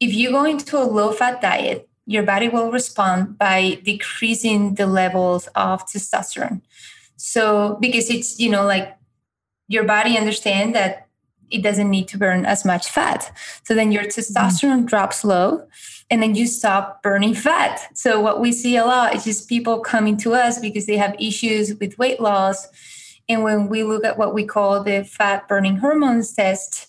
if 0.00 0.14
you 0.14 0.30
go 0.30 0.44
into 0.44 0.78
a 0.78 0.84
low 0.84 1.12
fat 1.12 1.40
diet 1.40 1.88
your 2.06 2.22
body 2.22 2.48
will 2.48 2.70
respond 2.70 3.36
by 3.36 3.80
decreasing 3.82 4.74
the 4.74 4.86
levels 4.86 5.48
of 5.56 5.84
testosterone. 5.86 6.62
So, 7.16 7.76
because 7.80 8.08
it's, 8.08 8.38
you 8.38 8.48
know, 8.48 8.64
like 8.64 8.96
your 9.66 9.84
body 9.84 10.16
understand 10.16 10.74
that 10.76 11.05
it 11.50 11.62
doesn't 11.62 11.90
need 11.90 12.08
to 12.08 12.18
burn 12.18 12.44
as 12.44 12.64
much 12.64 12.88
fat. 12.88 13.30
So 13.64 13.74
then 13.74 13.92
your 13.92 14.04
testosterone 14.04 14.82
mm. 14.82 14.86
drops 14.86 15.24
low 15.24 15.66
and 16.10 16.22
then 16.22 16.34
you 16.34 16.46
stop 16.46 17.02
burning 17.02 17.34
fat. 17.34 17.96
So 17.96 18.20
what 18.20 18.40
we 18.40 18.52
see 18.52 18.76
a 18.76 18.84
lot 18.84 19.14
is 19.14 19.24
just 19.24 19.48
people 19.48 19.80
coming 19.80 20.16
to 20.18 20.34
us 20.34 20.58
because 20.58 20.86
they 20.86 20.96
have 20.96 21.16
issues 21.18 21.74
with 21.74 21.98
weight 21.98 22.20
loss. 22.20 22.68
And 23.28 23.42
when 23.42 23.68
we 23.68 23.82
look 23.82 24.04
at 24.04 24.18
what 24.18 24.34
we 24.34 24.44
call 24.44 24.82
the 24.82 25.04
fat 25.04 25.48
burning 25.48 25.76
hormones 25.76 26.32
test, 26.32 26.88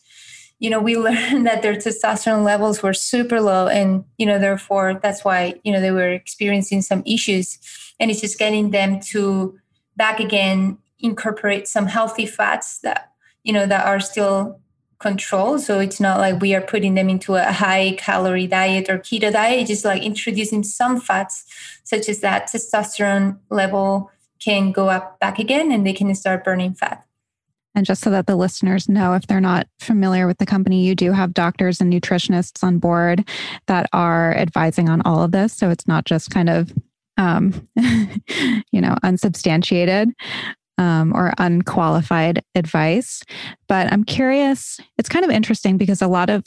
you 0.59 0.69
know, 0.69 0.79
we 0.79 0.95
learned 0.97 1.47
that 1.47 1.61
their 1.61 1.75
testosterone 1.75 2.43
levels 2.43 2.83
were 2.83 2.93
super 2.93 3.41
low. 3.41 3.67
And, 3.67 4.05
you 4.17 4.25
know, 4.25 4.39
therefore, 4.39 4.99
that's 5.01 5.25
why, 5.25 5.59
you 5.63 5.71
know, 5.71 5.81
they 5.81 5.91
were 5.91 6.09
experiencing 6.09 6.81
some 6.81 7.03
issues. 7.05 7.57
And 7.99 8.11
it's 8.11 8.21
just 8.21 8.37
getting 8.37 8.69
them 8.71 8.99
to 9.11 9.59
back 9.95 10.19
again 10.19 10.77
incorporate 10.99 11.67
some 11.67 11.87
healthy 11.87 12.25
fats 12.25 12.79
that, 12.79 13.06
you 13.47 13.53
know, 13.53 13.65
that 13.65 13.87
are 13.87 14.01
still 14.01 14.59
controlled. 14.99 15.61
So 15.61 15.79
it's 15.79 16.01
not 16.01 16.19
like 16.19 16.41
we 16.41 16.53
are 16.53 16.61
putting 16.61 16.95
them 16.95 17.07
into 17.07 17.35
a 17.35 17.43
high 17.45 17.95
calorie 17.97 18.45
diet 18.45 18.89
or 18.89 18.97
keto 18.99 19.31
diet, 19.31 19.61
it's 19.61 19.69
just 19.69 19.85
like 19.85 20.03
introducing 20.03 20.63
some 20.63 20.99
fats, 20.99 21.45
such 21.85 22.09
as 22.09 22.19
that 22.19 22.49
testosterone 22.51 23.37
level 23.49 24.11
can 24.43 24.73
go 24.73 24.89
up 24.89 25.17
back 25.21 25.39
again 25.39 25.71
and 25.71 25.87
they 25.87 25.93
can 25.93 26.13
start 26.13 26.43
burning 26.43 26.73
fat. 26.73 27.05
And 27.73 27.85
just 27.85 28.01
so 28.01 28.09
that 28.09 28.27
the 28.27 28.35
listeners 28.35 28.89
know, 28.89 29.13
if 29.13 29.27
they're 29.27 29.39
not 29.39 29.67
familiar 29.79 30.27
with 30.27 30.39
the 30.39 30.45
company, 30.45 30.83
you 30.83 30.93
do 30.93 31.13
have 31.13 31.33
doctors 31.33 31.79
and 31.79 31.93
nutritionists 31.93 32.63
on 32.63 32.79
board 32.79 33.27
that 33.67 33.87
are 33.93 34.35
advising 34.35 34.89
on 34.89 35.01
all 35.03 35.21
of 35.23 35.31
this. 35.31 35.53
So 35.53 35.69
it's 35.69 35.87
not 35.87 36.05
just 36.05 36.31
kind 36.31 36.49
of, 36.49 36.73
um, 37.17 37.67
you 38.71 38.81
know, 38.81 38.97
unsubstantiated 39.03 40.11
um, 40.77 41.13
or 41.15 41.33
unqualified 41.37 42.43
advice. 42.55 43.23
But 43.67 43.91
I'm 43.91 44.03
curious, 44.03 44.79
it's 44.97 45.09
kind 45.09 45.25
of 45.25 45.31
interesting 45.31 45.77
because 45.77 46.01
a 46.01 46.07
lot 46.07 46.29
of 46.29 46.45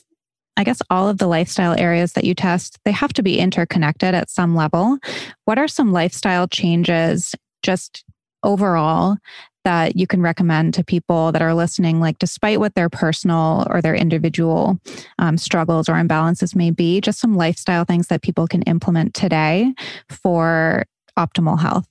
I 0.57 0.64
guess 0.64 0.83
all 0.90 1.09
of 1.09 1.16
the 1.16 1.27
lifestyle 1.27 1.75
areas 1.79 2.12
that 2.12 2.25
you 2.25 2.35
test, 2.35 2.79
they 2.85 2.93
have 2.93 3.14
to 3.14 3.23
be 3.23 3.38
interconnected 3.38 4.14
at 4.14 4.29
some 4.29 4.55
level. 4.55 4.99
What 5.47 5.59
are 5.59 5.69
some 5.69 5.90
lifestyle 5.90 6.49
changes 6.49 7.35
just 7.62 8.05
overall 8.43 9.16
that 9.64 9.97
you 9.97 10.07
can 10.07 10.23
recommend 10.23 10.75
to 10.75 10.85
people 10.85 11.33
that 11.33 11.43
are 11.43 11.55
listening, 11.55 12.01
like 12.01 12.19
despite 12.19 12.61
what 12.61 12.75
their 12.75 12.88
personal 12.88 13.66
or 13.71 13.81
their 13.81 13.95
individual 13.95 14.79
um, 15.19 15.38
struggles 15.38 15.88
or 15.88 15.95
imbalances 15.95 16.55
may 16.55 16.71
be, 16.71 17.01
just 17.01 17.21
some 17.21 17.35
lifestyle 17.35 17.85
things 17.85 18.09
that 18.09 18.23
people 18.23 18.47
can 18.47 18.62
implement 18.62 19.14
today 19.14 19.73
for 20.09 20.85
optimal 21.19 21.61
health? 21.61 21.87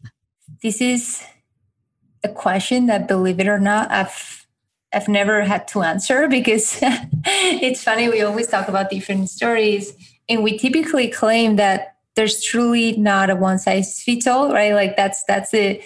This 0.62 0.82
is 0.82 1.24
a 2.24 2.30
question 2.30 2.88
that, 2.88 3.08
believe 3.08 3.40
it 3.40 3.48
or 3.48 3.60
not, 3.60 3.92
I've 3.92 4.46
I've 4.92 5.08
never 5.08 5.44
had 5.44 5.68
to 5.70 5.84
answer 5.84 6.28
because 6.38 6.80
it's 6.82 7.84
funny. 7.84 8.10
We 8.10 8.22
always 8.22 8.48
talk 8.48 8.68
about 8.68 8.90
different 8.90 9.30
stories, 9.30 9.94
and 10.28 10.44
we 10.44 10.58
typically 10.58 11.08
claim 11.10 11.56
that 11.58 11.96
there's 12.16 12.44
truly 12.44 12.98
not 12.98 13.30
a 13.30 13.36
one 13.36 13.60
size 13.60 14.02
fits 14.02 14.28
all, 14.28 14.52
right? 14.52 14.74
Like 14.74 14.96
that's 14.96 15.24
that's 15.24 15.52
the 15.52 15.82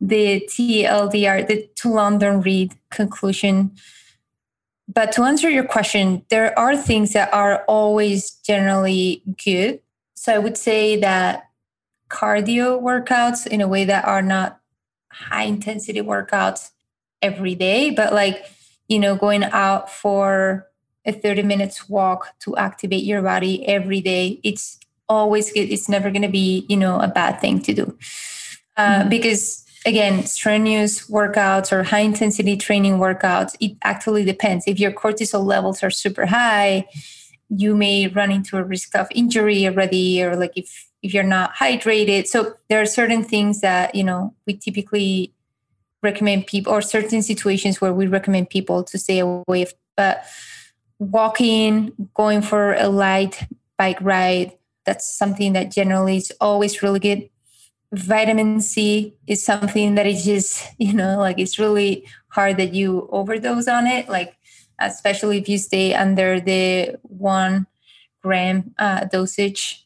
the 0.00 0.46
TLDR, 0.50 1.46
the 1.46 1.68
too 1.74 1.92
long 1.92 2.18
didn't 2.18 2.42
read 2.42 2.74
conclusion. 2.90 3.72
But 4.88 5.12
to 5.12 5.22
answer 5.22 5.50
your 5.50 5.64
question, 5.64 6.24
there 6.30 6.56
are 6.58 6.76
things 6.76 7.12
that 7.12 7.32
are 7.34 7.64
always 7.66 8.30
generally 8.46 9.22
good. 9.44 9.80
So 10.14 10.34
I 10.34 10.38
would 10.38 10.56
say 10.56 10.96
that 11.00 11.48
cardio 12.08 12.80
workouts 12.80 13.46
in 13.46 13.60
a 13.60 13.68
way 13.68 13.84
that 13.84 14.04
are 14.04 14.22
not 14.22 14.60
high 15.18 15.44
intensity 15.44 16.00
workouts 16.00 16.70
every 17.22 17.54
day, 17.54 17.90
but 17.90 18.12
like, 18.12 18.46
you 18.88 18.98
know, 18.98 19.16
going 19.16 19.44
out 19.44 19.90
for 19.90 20.66
a 21.04 21.12
30 21.12 21.42
minutes 21.42 21.88
walk 21.88 22.38
to 22.40 22.56
activate 22.56 23.04
your 23.04 23.22
body 23.22 23.66
every 23.66 24.00
day, 24.00 24.40
it's 24.42 24.78
always 25.08 25.52
good. 25.52 25.70
It's 25.70 25.88
never 25.88 26.10
going 26.10 26.22
to 26.22 26.28
be, 26.28 26.66
you 26.68 26.76
know, 26.76 27.00
a 27.00 27.08
bad 27.08 27.40
thing 27.40 27.60
to 27.62 27.72
do. 27.72 27.98
Uh, 28.76 29.00
mm-hmm. 29.00 29.08
Because 29.08 29.64
again, 29.86 30.26
strenuous 30.26 31.08
workouts 31.08 31.72
or 31.72 31.84
high 31.84 32.00
intensity 32.00 32.56
training 32.56 32.98
workouts, 32.98 33.54
it 33.60 33.76
actually 33.82 34.24
depends. 34.24 34.64
If 34.66 34.80
your 34.80 34.92
cortisol 34.92 35.44
levels 35.44 35.82
are 35.82 35.90
super 35.90 36.26
high, 36.26 36.86
you 37.48 37.76
may 37.76 38.08
run 38.08 38.32
into 38.32 38.58
a 38.58 38.64
risk 38.64 38.96
of 38.96 39.06
injury 39.12 39.66
already, 39.66 40.22
or 40.22 40.36
like 40.36 40.52
if 40.56 40.88
if 41.06 41.14
you're 41.14 41.22
not 41.22 41.54
hydrated. 41.54 42.26
So 42.26 42.54
there 42.68 42.80
are 42.80 42.86
certain 42.86 43.24
things 43.24 43.60
that 43.60 43.94
you 43.94 44.04
know 44.04 44.34
we 44.46 44.56
typically 44.56 45.32
recommend 46.02 46.46
people, 46.46 46.72
or 46.72 46.82
certain 46.82 47.22
situations 47.22 47.80
where 47.80 47.92
we 47.92 48.06
recommend 48.06 48.50
people 48.50 48.84
to 48.84 48.98
stay 48.98 49.20
away. 49.20 49.66
But 49.96 50.24
walking, 50.98 51.92
going 52.14 52.42
for 52.42 52.74
a 52.74 52.88
light 52.88 53.46
bike 53.78 54.00
ride, 54.00 54.52
that's 54.84 55.10
something 55.16 55.52
that 55.54 55.70
generally 55.70 56.18
is 56.18 56.32
always 56.40 56.82
really 56.82 57.00
good 57.00 57.28
vitamin 57.92 58.60
C 58.60 59.14
is 59.26 59.44
something 59.44 59.94
that 59.94 60.06
is 60.06 60.24
just, 60.24 60.64
you 60.78 60.92
know, 60.92 61.18
like 61.18 61.38
it's 61.38 61.58
really 61.58 62.06
hard 62.28 62.56
that 62.58 62.74
you 62.74 63.08
overdose 63.10 63.68
on 63.68 63.86
it, 63.86 64.08
like 64.08 64.36
especially 64.78 65.38
if 65.38 65.48
you 65.48 65.58
stay 65.58 65.94
under 65.94 66.40
the 66.40 66.96
one 67.02 67.66
gram 68.22 68.74
uh, 68.78 69.04
dosage. 69.04 69.85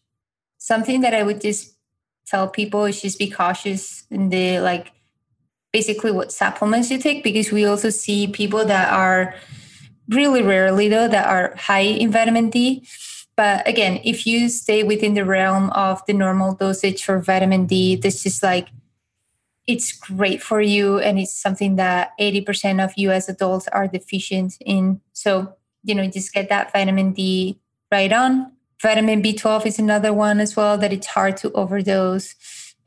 Something 0.70 1.00
that 1.00 1.14
I 1.14 1.24
would 1.24 1.40
just 1.40 1.74
tell 2.30 2.46
people 2.46 2.84
is 2.84 3.02
just 3.02 3.18
be 3.18 3.28
cautious 3.28 4.04
in 4.08 4.30
the 4.30 4.60
like 4.60 4.92
basically 5.72 6.12
what 6.12 6.30
supplements 6.30 6.92
you 6.92 6.98
take 6.98 7.24
because 7.24 7.50
we 7.50 7.64
also 7.64 7.90
see 7.90 8.28
people 8.28 8.64
that 8.64 8.92
are 8.92 9.34
really 10.08 10.42
rarely 10.42 10.86
though 10.86 11.08
that 11.08 11.26
are 11.26 11.56
high 11.56 11.90
in 12.02 12.12
vitamin 12.12 12.50
D. 12.50 12.86
But 13.36 13.66
again, 13.66 13.98
if 14.04 14.28
you 14.28 14.48
stay 14.48 14.84
within 14.84 15.14
the 15.14 15.24
realm 15.24 15.70
of 15.70 16.06
the 16.06 16.12
normal 16.12 16.54
dosage 16.54 17.02
for 17.02 17.18
vitamin 17.18 17.66
D, 17.66 17.96
this 17.96 18.24
is 18.24 18.40
like 18.40 18.68
it's 19.66 19.90
great 19.90 20.40
for 20.40 20.60
you 20.60 21.00
and 21.00 21.18
it's 21.18 21.34
something 21.34 21.74
that 21.82 22.12
80% 22.20 22.78
of 22.84 22.96
US 22.96 23.28
adults 23.28 23.66
are 23.68 23.88
deficient 23.88 24.54
in. 24.60 25.00
So, 25.14 25.56
you 25.82 25.96
know, 25.96 26.06
just 26.06 26.32
get 26.32 26.48
that 26.48 26.70
vitamin 26.70 27.12
D 27.12 27.58
right 27.90 28.12
on. 28.12 28.52
Vitamin 28.82 29.22
B12 29.22 29.66
is 29.66 29.78
another 29.78 30.12
one 30.12 30.40
as 30.40 30.56
well 30.56 30.78
that 30.78 30.92
it's 30.92 31.08
hard 31.08 31.36
to 31.38 31.52
overdose 31.52 32.34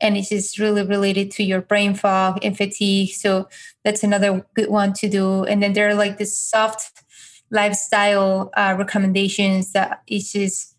and 0.00 0.16
it 0.16 0.32
is 0.32 0.58
really 0.58 0.84
related 0.84 1.30
to 1.30 1.44
your 1.44 1.60
brain 1.60 1.94
fog 1.94 2.44
and 2.44 2.56
fatigue. 2.56 3.10
So 3.10 3.48
that's 3.84 4.02
another 4.02 4.44
good 4.54 4.68
one 4.68 4.92
to 4.94 5.08
do. 5.08 5.44
And 5.44 5.62
then 5.62 5.72
there 5.72 5.88
are 5.88 5.94
like 5.94 6.18
the 6.18 6.26
soft 6.26 7.02
lifestyle 7.50 8.50
uh, 8.56 8.74
recommendations 8.76 9.72
that 9.72 10.02
is 10.06 10.32
just 10.32 10.76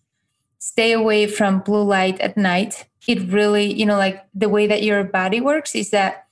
stay 0.60 0.92
away 0.92 1.28
from 1.28 1.60
blue 1.60 1.84
light 1.84 2.20
at 2.20 2.36
night. 2.36 2.86
It 3.08 3.32
really, 3.32 3.74
you 3.74 3.86
know, 3.86 3.98
like 3.98 4.26
the 4.34 4.50
way 4.50 4.68
that 4.68 4.84
your 4.84 5.04
body 5.04 5.40
works 5.40 5.76
is 5.76 5.92
that 5.92 6.28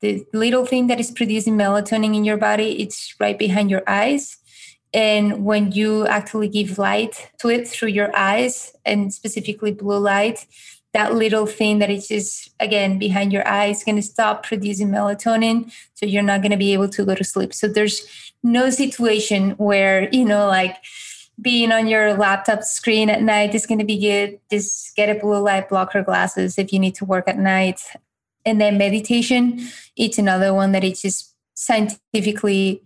the 0.00 0.24
little 0.32 0.66
thing 0.66 0.88
that 0.88 0.98
is 0.98 1.10
producing 1.10 1.56
melatonin 1.56 2.16
in 2.16 2.24
your 2.24 2.36
body, 2.36 2.82
it's 2.82 3.14
right 3.20 3.38
behind 3.38 3.70
your 3.70 3.82
eyes. 3.86 4.38
And 4.94 5.44
when 5.44 5.72
you 5.72 6.06
actually 6.06 6.48
give 6.48 6.78
light 6.78 7.30
to 7.38 7.48
it 7.48 7.66
through 7.66 7.88
your 7.88 8.14
eyes 8.16 8.74
and 8.84 9.12
specifically 9.12 9.72
blue 9.72 9.98
light, 9.98 10.46
that 10.92 11.14
little 11.14 11.46
thing 11.46 11.78
that 11.78 11.90
is 11.90 12.08
just 12.08 12.50
again 12.60 12.98
behind 12.98 13.32
your 13.32 13.46
eye 13.48 13.66
is 13.66 13.82
going 13.82 13.96
to 13.96 14.02
stop 14.02 14.44
producing 14.44 14.88
melatonin 14.88 15.72
so 15.94 16.04
you're 16.04 16.22
not 16.22 16.42
going 16.42 16.50
to 16.50 16.58
be 16.58 16.72
able 16.72 16.88
to 16.90 17.04
go 17.04 17.14
to 17.14 17.24
sleep. 17.24 17.54
So 17.54 17.66
there's 17.66 18.06
no 18.42 18.70
situation 18.70 19.52
where 19.52 20.08
you 20.10 20.24
know 20.24 20.46
like 20.46 20.76
being 21.40 21.72
on 21.72 21.86
your 21.86 22.14
laptop 22.14 22.62
screen 22.62 23.08
at 23.08 23.22
night 23.22 23.54
is 23.54 23.64
going 23.64 23.78
to 23.78 23.86
be 23.86 23.98
good. 23.98 24.38
Just 24.50 24.94
get 24.94 25.08
a 25.08 25.18
blue 25.18 25.40
light 25.40 25.70
blocker 25.70 26.02
glasses 26.02 26.58
if 26.58 26.72
you 26.72 26.78
need 26.78 26.94
to 26.96 27.06
work 27.06 27.26
at 27.26 27.38
night. 27.38 27.80
And 28.44 28.60
then 28.60 28.76
meditation 28.76 29.66
it's 29.96 30.18
another 30.18 30.52
one 30.52 30.72
that 30.72 30.84
is 30.84 31.00
just 31.00 31.34
scientifically 31.54 32.82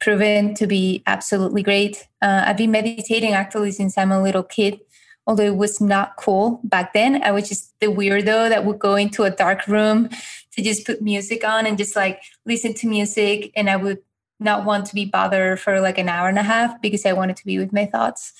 proven 0.00 0.54
to 0.54 0.66
be 0.66 1.02
absolutely 1.06 1.62
great 1.62 2.06
uh, 2.22 2.44
i've 2.46 2.56
been 2.56 2.70
meditating 2.70 3.32
actually 3.32 3.70
since 3.70 3.96
i'm 3.96 4.12
a 4.12 4.22
little 4.22 4.42
kid 4.42 4.80
although 5.26 5.44
it 5.44 5.56
was 5.56 5.80
not 5.80 6.16
cool 6.16 6.60
back 6.64 6.92
then. 6.92 7.22
I 7.22 7.32
was 7.32 7.48
just 7.48 7.78
the 7.80 7.86
weirdo 7.86 8.48
that 8.48 8.64
would 8.64 8.78
go 8.78 8.94
into 8.94 9.24
a 9.24 9.30
dark 9.30 9.66
room 9.66 10.08
to 10.52 10.62
just 10.62 10.86
put 10.86 11.02
music 11.02 11.44
on 11.44 11.66
and 11.66 11.76
just 11.76 11.96
like 11.96 12.22
listen 12.44 12.74
to 12.74 12.86
music. 12.86 13.52
And 13.56 13.68
I 13.68 13.76
would 13.76 13.98
not 14.38 14.64
want 14.64 14.86
to 14.86 14.94
be 14.94 15.04
bothered 15.04 15.60
for 15.60 15.80
like 15.80 15.98
an 15.98 16.08
hour 16.08 16.28
and 16.28 16.38
a 16.38 16.42
half 16.42 16.80
because 16.80 17.04
I 17.04 17.12
wanted 17.12 17.36
to 17.36 17.46
be 17.46 17.58
with 17.58 17.72
my 17.72 17.86
thoughts. 17.86 18.32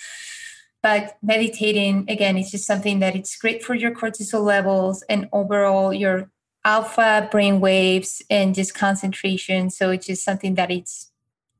But 0.82 1.16
meditating, 1.22 2.04
again, 2.08 2.36
it's 2.36 2.52
just 2.52 2.66
something 2.66 3.00
that 3.00 3.16
it's 3.16 3.36
great 3.36 3.64
for 3.64 3.74
your 3.74 3.90
cortisol 3.90 4.44
levels 4.44 5.02
and 5.08 5.28
overall 5.32 5.92
your 5.92 6.30
alpha 6.64 7.28
brain 7.30 7.60
waves 7.60 8.22
and 8.30 8.54
just 8.54 8.74
concentration. 8.74 9.70
So 9.70 9.90
it's 9.90 10.06
just 10.06 10.24
something 10.24 10.54
that 10.54 10.70
it's 10.70 11.10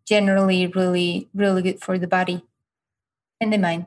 generally 0.07 0.66
really, 0.69 1.29
really 1.35 1.62
good 1.62 1.81
for 1.81 1.99
the 1.99 2.07
body 2.07 2.45
and 3.40 3.53
the 3.53 3.59
mind. 3.59 3.87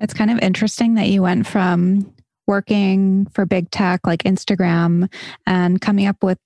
It's 0.00 0.14
kind 0.14 0.30
of 0.30 0.38
interesting 0.40 0.94
that 0.94 1.08
you 1.08 1.22
went 1.22 1.46
from 1.46 2.12
working 2.46 3.26
for 3.32 3.44
big 3.44 3.70
tech 3.70 4.06
like 4.06 4.22
Instagram 4.22 5.12
and 5.46 5.80
coming 5.80 6.06
up 6.06 6.22
with 6.22 6.38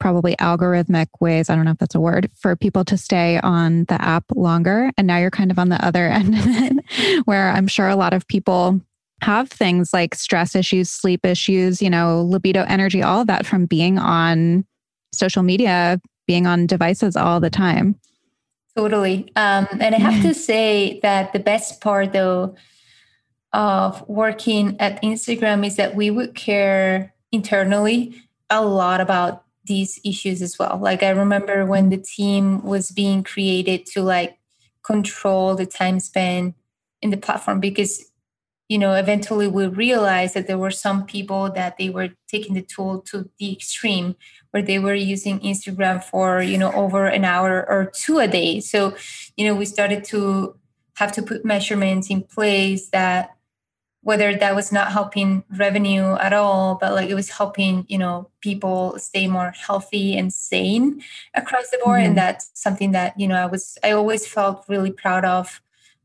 probably 0.00 0.36
algorithmic 0.36 1.08
ways, 1.20 1.50
I 1.50 1.56
don't 1.56 1.64
know 1.64 1.72
if 1.72 1.78
that's 1.78 1.94
a 1.94 2.00
word, 2.00 2.30
for 2.34 2.54
people 2.56 2.84
to 2.84 2.96
stay 2.96 3.38
on 3.40 3.84
the 3.84 4.00
app 4.00 4.24
longer. 4.34 4.90
And 4.96 5.06
now 5.06 5.18
you're 5.18 5.30
kind 5.30 5.50
of 5.50 5.58
on 5.58 5.68
the 5.68 5.84
other 5.84 6.06
end 6.08 6.34
of 6.34 6.44
it, 6.46 7.26
where 7.26 7.50
I'm 7.50 7.66
sure 7.66 7.88
a 7.88 7.96
lot 7.96 8.14
of 8.14 8.26
people 8.28 8.80
have 9.20 9.48
things 9.50 9.92
like 9.92 10.14
stress 10.14 10.54
issues, 10.54 10.88
sleep 10.88 11.26
issues, 11.26 11.82
you 11.82 11.90
know, 11.90 12.22
libido 12.22 12.64
energy, 12.68 13.02
all 13.02 13.20
of 13.22 13.26
that 13.26 13.46
from 13.46 13.66
being 13.66 13.98
on 13.98 14.64
social 15.12 15.42
media, 15.42 16.00
being 16.26 16.46
on 16.46 16.66
devices 16.66 17.16
all 17.16 17.40
the 17.40 17.50
time. 17.50 17.98
Totally. 18.78 19.32
Um, 19.34 19.66
and 19.80 19.92
I 19.92 19.98
have 19.98 20.22
to 20.22 20.32
say 20.32 21.00
that 21.02 21.32
the 21.32 21.40
best 21.40 21.80
part, 21.80 22.12
though, 22.12 22.54
of 23.52 24.08
working 24.08 24.76
at 24.78 25.02
Instagram 25.02 25.66
is 25.66 25.74
that 25.74 25.96
we 25.96 26.12
would 26.12 26.36
care 26.36 27.12
internally 27.32 28.14
a 28.48 28.64
lot 28.64 29.00
about 29.00 29.42
these 29.64 29.98
issues 30.04 30.42
as 30.42 30.60
well. 30.60 30.78
Like 30.80 31.02
I 31.02 31.10
remember 31.10 31.66
when 31.66 31.88
the 31.88 31.96
team 31.96 32.62
was 32.62 32.92
being 32.92 33.24
created 33.24 33.84
to 33.86 34.02
like 34.02 34.38
control 34.84 35.56
the 35.56 35.66
time 35.66 35.98
spent 35.98 36.54
in 37.02 37.10
the 37.10 37.16
platform 37.16 37.58
because 37.58 38.04
you 38.68 38.78
know 38.78 38.94
eventually 38.94 39.48
we 39.48 39.66
realized 39.66 40.34
that 40.34 40.46
there 40.46 40.56
were 40.56 40.70
some 40.70 41.04
people 41.04 41.50
that 41.50 41.78
they 41.78 41.90
were 41.90 42.10
taking 42.28 42.54
the 42.54 42.62
tool 42.62 43.00
to 43.00 43.28
the 43.40 43.52
extreme 43.52 44.14
where 44.50 44.62
they 44.62 44.78
were 44.78 44.94
using 44.94 45.40
instagram 45.40 46.02
for 46.02 46.40
you 46.42 46.58
know 46.58 46.72
over 46.72 47.06
an 47.06 47.24
hour 47.24 47.68
or 47.68 47.90
two 47.94 48.18
a 48.18 48.28
day. 48.28 48.60
So 48.60 48.96
you 49.36 49.46
know 49.46 49.54
we 49.54 49.64
started 49.64 50.04
to 50.04 50.56
have 50.96 51.12
to 51.12 51.22
put 51.22 51.44
measurements 51.44 52.10
in 52.10 52.22
place 52.22 52.88
that 52.90 53.34
whether 54.02 54.34
that 54.34 54.54
was 54.54 54.72
not 54.72 54.92
helping 54.92 55.44
revenue 55.56 56.14
at 56.14 56.32
all 56.32 56.76
but 56.80 56.92
like 56.92 57.10
it 57.10 57.14
was 57.14 57.30
helping 57.30 57.84
you 57.88 57.98
know 57.98 58.30
people 58.40 58.98
stay 58.98 59.26
more 59.26 59.50
healthy 59.50 60.16
and 60.16 60.32
sane 60.32 61.02
across 61.34 61.70
the 61.70 61.78
board. 61.84 62.00
Mm-hmm. 62.00 62.08
and 62.08 62.18
that's 62.18 62.50
something 62.54 62.92
that 62.92 63.18
you 63.18 63.28
know 63.28 63.34
i 63.36 63.46
was 63.46 63.76
i 63.82 63.90
always 63.90 64.26
felt 64.26 64.64
really 64.68 64.92
proud 64.92 65.24
of 65.24 65.60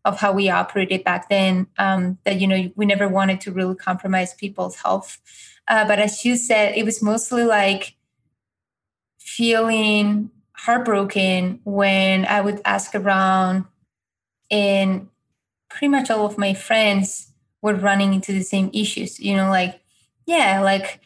of 0.06 0.20
how 0.20 0.32
we 0.34 0.50
operated 0.50 1.04
back 1.04 1.30
then 1.30 1.68
um, 1.78 2.18
that 2.26 2.40
you 2.40 2.48
know 2.48 2.72
we 2.76 2.86
never 2.86 3.08
wanted 3.08 3.40
to 3.42 3.52
really 3.52 3.76
compromise 3.76 4.34
people's 4.34 4.76
health. 4.76 5.18
Uh, 5.68 5.88
but 5.88 6.00
as 6.00 6.26
you 6.26 6.36
said 6.36 6.76
it 6.76 6.84
was 6.84 7.02
mostly 7.02 7.46
like 7.46 7.96
feeling 9.24 10.30
heartbroken 10.56 11.60
when 11.64 12.26
i 12.26 12.40
would 12.42 12.62
ask 12.66 12.94
around 12.96 13.66
and 14.52 15.08
pretty 15.70 15.88
much 15.88 16.10
all 16.10 16.26
of 16.26 16.38
my 16.38 16.54
friends 16.54 17.32
were 17.62 17.74
running 17.74 18.14
into 18.14 18.32
the 18.32 18.44
same 18.44 18.70
issues 18.74 19.20
you 19.20 19.36
know 19.36 19.50
like 19.50 19.82
yeah 20.26 20.62
like 20.62 21.00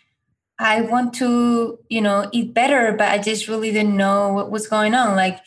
i 0.59 0.81
want 0.81 1.13
to 1.13 1.79
you 1.89 2.01
know 2.01 2.27
eat 2.31 2.53
better 2.53 2.93
but 2.97 3.09
i 3.09 3.17
just 3.17 3.47
really 3.47 3.71
didn't 3.71 3.95
know 3.95 4.33
what 4.33 4.51
was 4.51 4.67
going 4.67 4.93
on. 4.93 5.15
Like 5.15 5.39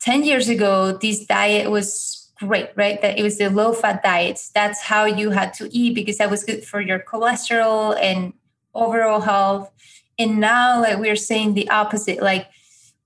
10 0.00 0.24
years 0.24 0.48
ago 0.48 0.96
this 0.96 1.24
diet 1.26 1.70
was 1.70 2.30
great 2.38 2.70
right? 2.76 3.00
That 3.02 3.18
it 3.18 3.22
was 3.22 3.38
the 3.38 3.48
low 3.48 3.72
fat 3.72 4.02
diets. 4.02 4.50
That's 4.50 4.82
how 4.82 5.04
you 5.04 5.30
had 5.30 5.54
to 5.54 5.74
eat 5.74 5.94
because 5.94 6.18
that 6.18 6.30
was 6.30 6.44
good 6.44 6.64
for 6.64 6.80
your 6.80 6.98
cholesterol 6.98 7.98
and 8.00 8.34
overall 8.74 9.20
health 9.20 9.70
and 10.18 10.40
now 10.40 10.80
like 10.80 10.98
we're 10.98 11.16
saying 11.16 11.54
the 11.54 11.68
opposite 11.70 12.22
like 12.22 12.48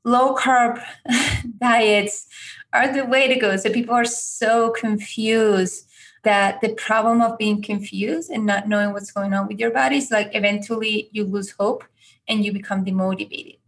low 0.05 0.35
carb 0.35 0.83
diets 1.59 2.27
are 2.73 2.93
the 2.93 3.05
way 3.05 3.29
to 3.29 3.39
go 3.39 3.57
so 3.57 3.71
people 3.71 3.95
are 3.95 4.05
so 4.05 4.71
confused 4.71 5.87
that 6.23 6.61
the 6.61 6.75
problem 6.75 7.21
of 7.21 7.39
being 7.39 7.63
confused 7.63 8.31
and 8.31 8.45
not 8.45 8.69
knowing 8.69 8.93
what's 8.93 9.13
going 9.13 9.33
on 9.33 9.49
with 9.49 9.59
your 9.59 9.71
body 9.71 9.97
is 9.97 10.11
like 10.11 10.31
eventually 10.35 11.09
you 11.13 11.25
lose 11.25 11.51
hope 11.53 11.85
and 12.29 12.45
you 12.45 12.53
become 12.53 12.85
demotivated. 12.85 13.59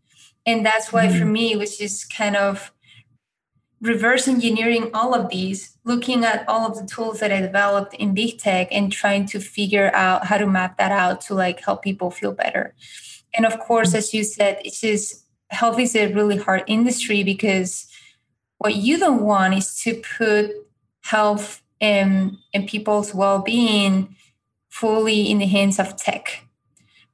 And 0.44 0.64
that's 0.66 0.92
why 0.92 1.06
mm-hmm. 1.06 1.18
for 1.18 1.24
me 1.24 1.52
it 1.52 1.58
was 1.58 1.78
just 1.78 2.14
kind 2.14 2.36
of 2.36 2.72
reverse 3.80 4.28
engineering 4.28 4.90
all 4.94 5.14
of 5.14 5.28
these, 5.30 5.76
looking 5.84 6.24
at 6.24 6.48
all 6.48 6.66
of 6.66 6.76
the 6.76 6.86
tools 6.86 7.20
that 7.20 7.32
I 7.32 7.40
developed 7.40 7.94
in 7.94 8.14
big 8.14 8.38
tech 8.38 8.68
and 8.70 8.92
trying 8.92 9.26
to 9.26 9.40
figure 9.40 9.90
out 9.94 10.26
how 10.26 10.38
to 10.38 10.46
map 10.46 10.78
that 10.78 10.92
out 10.92 11.20
to 11.22 11.34
like 11.34 11.60
help 11.64 11.82
people 11.82 12.10
feel 12.10 12.32
better. 12.32 12.74
And 13.34 13.46
of 13.46 13.58
course, 13.58 13.88
mm-hmm. 13.88 13.98
as 13.98 14.14
you 14.14 14.24
said, 14.24 14.60
it's 14.64 15.22
health 15.50 15.78
is 15.78 15.94
a 15.94 16.12
really 16.12 16.36
hard 16.36 16.64
industry 16.66 17.22
because 17.22 17.86
what 18.58 18.76
you 18.76 18.98
don't 18.98 19.22
want 19.22 19.54
is 19.54 19.74
to 19.82 20.02
put 20.16 20.50
health 21.02 21.62
and, 21.80 22.36
and 22.54 22.68
people's 22.68 23.14
well-being 23.14 24.16
fully 24.70 25.30
in 25.30 25.38
the 25.38 25.46
hands 25.46 25.78
of 25.78 25.96
tech 25.96 26.44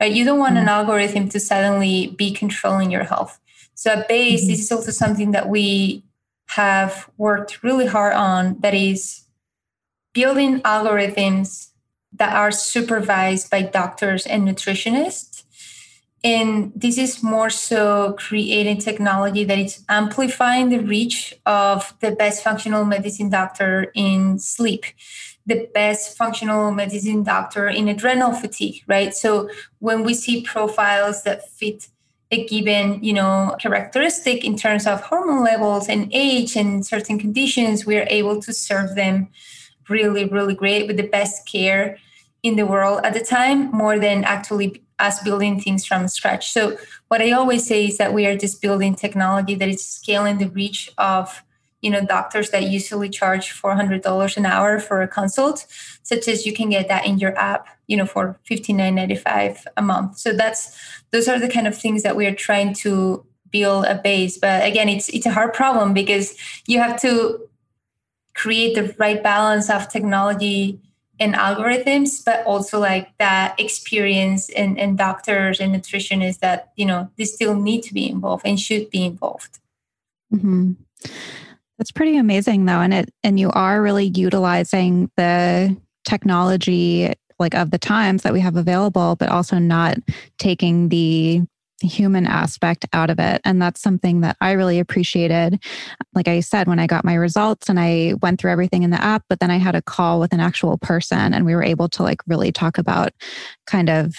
right 0.00 0.12
you 0.12 0.24
don't 0.24 0.38
want 0.38 0.56
an 0.56 0.66
mm. 0.66 0.68
algorithm 0.68 1.28
to 1.28 1.40
suddenly 1.40 2.14
be 2.16 2.30
controlling 2.30 2.90
your 2.90 3.02
health 3.02 3.40
so 3.74 3.90
at 3.90 4.06
base 4.06 4.42
mm-hmm. 4.42 4.50
this 4.50 4.60
is 4.60 4.70
also 4.70 4.92
something 4.92 5.32
that 5.32 5.48
we 5.48 6.04
have 6.50 7.10
worked 7.16 7.62
really 7.64 7.86
hard 7.86 8.14
on 8.14 8.58
that 8.60 8.74
is 8.74 9.24
building 10.14 10.60
algorithms 10.62 11.70
that 12.12 12.34
are 12.34 12.52
supervised 12.52 13.50
by 13.50 13.60
doctors 13.60 14.24
and 14.26 14.46
nutritionists 14.46 15.27
and 16.24 16.72
this 16.74 16.98
is 16.98 17.22
more 17.22 17.50
so 17.50 18.14
creating 18.18 18.78
technology 18.78 19.44
that 19.44 19.58
is 19.58 19.84
amplifying 19.88 20.68
the 20.68 20.78
reach 20.78 21.34
of 21.46 21.94
the 22.00 22.10
best 22.10 22.42
functional 22.42 22.84
medicine 22.84 23.30
doctor 23.30 23.92
in 23.94 24.38
sleep 24.38 24.84
the 25.46 25.66
best 25.72 26.16
functional 26.16 26.70
medicine 26.70 27.22
doctor 27.22 27.68
in 27.68 27.88
adrenal 27.88 28.32
fatigue 28.32 28.82
right? 28.86 29.14
So 29.14 29.48
when 29.78 30.04
we 30.04 30.14
see 30.14 30.42
profiles 30.42 31.22
that 31.22 31.48
fit 31.50 31.88
a 32.30 32.44
given 32.46 33.02
you 33.02 33.12
know 33.14 33.56
characteristic 33.58 34.44
in 34.44 34.56
terms 34.56 34.86
of 34.86 35.00
hormone 35.00 35.42
levels 35.42 35.88
and 35.88 36.10
age 36.12 36.56
and 36.56 36.84
certain 36.84 37.18
conditions 37.18 37.86
we 37.86 37.96
are 37.96 38.06
able 38.10 38.40
to 38.42 38.52
serve 38.52 38.94
them 38.94 39.28
really 39.88 40.26
really 40.26 40.54
great 40.54 40.86
with 40.86 40.98
the 40.98 41.06
best 41.06 41.48
care 41.48 41.96
in 42.42 42.56
the 42.56 42.66
world 42.66 43.00
at 43.02 43.14
the 43.14 43.20
time 43.20 43.70
more 43.70 43.98
than 43.98 44.24
actually 44.24 44.82
us 44.98 45.22
building 45.22 45.60
things 45.60 45.84
from 45.86 46.08
scratch. 46.08 46.52
So 46.52 46.76
what 47.08 47.22
I 47.22 47.32
always 47.32 47.66
say 47.66 47.86
is 47.86 47.98
that 47.98 48.12
we 48.12 48.26
are 48.26 48.36
just 48.36 48.60
building 48.60 48.94
technology 48.94 49.54
that 49.54 49.68
is 49.68 49.84
scaling 49.84 50.38
the 50.38 50.48
reach 50.48 50.90
of 50.98 51.42
you 51.80 51.90
know 51.90 52.04
doctors 52.04 52.50
that 52.50 52.64
usually 52.64 53.08
charge 53.08 53.52
$400 53.52 54.36
an 54.36 54.46
hour 54.46 54.80
for 54.80 55.00
a 55.02 55.08
consult 55.08 55.66
such 56.02 56.26
as 56.26 56.44
you 56.44 56.52
can 56.52 56.70
get 56.70 56.88
that 56.88 57.06
in 57.06 57.18
your 57.18 57.38
app 57.38 57.68
you 57.86 57.96
know 57.96 58.06
for 58.06 58.38
$59.95 58.50 59.64
a 59.76 59.82
month 59.82 60.18
so 60.18 60.32
that's 60.32 60.76
those 61.12 61.28
are 61.28 61.38
the 61.38 61.48
kind 61.48 61.66
of 61.66 61.78
things 61.78 62.02
that 62.02 62.16
we 62.16 62.26
are 62.26 62.34
trying 62.34 62.74
to 62.74 63.24
build 63.50 63.84
a 63.84 63.94
base 63.94 64.38
but 64.38 64.66
again 64.66 64.88
it's 64.88 65.08
it's 65.10 65.26
a 65.26 65.30
hard 65.30 65.52
problem 65.54 65.94
because 65.94 66.36
you 66.66 66.80
have 66.80 67.00
to 67.00 67.48
create 68.34 68.74
the 68.74 68.94
right 68.98 69.22
balance 69.22 69.70
of 69.70 69.88
technology 69.88 70.80
and 71.20 71.34
algorithms, 71.34 72.24
but 72.24 72.44
also 72.46 72.78
like 72.78 73.16
that 73.18 73.58
experience 73.58 74.48
and, 74.50 74.78
and 74.78 74.96
doctors 74.96 75.60
and 75.60 75.74
nutritionists 75.74 76.40
that, 76.40 76.72
you 76.76 76.86
know, 76.86 77.10
they 77.16 77.24
still 77.24 77.54
need 77.54 77.82
to 77.82 77.94
be 77.94 78.08
involved 78.08 78.46
and 78.46 78.58
should 78.58 78.90
be 78.90 79.04
involved. 79.04 79.58
Mm-hmm. 80.32 80.72
That's 81.78 81.92
pretty 81.92 82.16
amazing 82.16 82.66
though. 82.66 82.80
And 82.80 82.92
it, 82.92 83.12
and 83.22 83.38
you 83.38 83.50
are 83.50 83.80
really 83.80 84.06
utilizing 84.06 85.10
the 85.16 85.76
technology 86.04 87.12
like 87.38 87.54
of 87.54 87.70
the 87.70 87.78
times 87.78 88.22
that 88.22 88.32
we 88.32 88.40
have 88.40 88.56
available, 88.56 89.16
but 89.16 89.28
also 89.28 89.58
not 89.58 89.98
taking 90.38 90.88
the 90.88 91.42
human 91.80 92.26
aspect 92.26 92.86
out 92.92 93.10
of 93.10 93.18
it. 93.18 93.40
And 93.44 93.60
that's 93.62 93.80
something 93.80 94.20
that 94.22 94.36
I 94.40 94.52
really 94.52 94.78
appreciated. 94.78 95.62
Like 96.14 96.28
I 96.28 96.40
said, 96.40 96.66
when 96.66 96.78
I 96.78 96.86
got 96.86 97.04
my 97.04 97.14
results 97.14 97.68
and 97.68 97.78
I 97.78 98.14
went 98.22 98.40
through 98.40 98.52
everything 98.52 98.82
in 98.82 98.90
the 98.90 99.02
app, 99.02 99.24
but 99.28 99.40
then 99.40 99.50
I 99.50 99.58
had 99.58 99.74
a 99.74 99.82
call 99.82 100.20
with 100.20 100.32
an 100.32 100.40
actual 100.40 100.78
person 100.78 101.34
and 101.34 101.46
we 101.46 101.54
were 101.54 101.62
able 101.62 101.88
to 101.90 102.02
like 102.02 102.20
really 102.26 102.52
talk 102.52 102.78
about 102.78 103.12
kind 103.66 103.90
of 103.90 104.14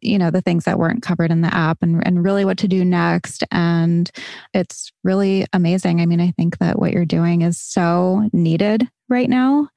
you 0.00 0.18
know 0.18 0.30
the 0.30 0.42
things 0.42 0.64
that 0.64 0.78
weren't 0.78 1.02
covered 1.02 1.30
in 1.30 1.40
the 1.40 1.54
app 1.54 1.78
and, 1.82 2.06
and 2.06 2.22
really 2.22 2.44
what 2.44 2.58
to 2.58 2.68
do 2.68 2.84
next 2.84 3.42
and 3.50 4.10
it's 4.52 4.92
really 5.02 5.46
amazing 5.52 6.00
i 6.00 6.06
mean 6.06 6.20
i 6.20 6.30
think 6.32 6.58
that 6.58 6.78
what 6.78 6.92
you're 6.92 7.04
doing 7.04 7.42
is 7.42 7.58
so 7.58 8.28
needed 8.32 8.86
right 9.08 9.30
now 9.30 9.68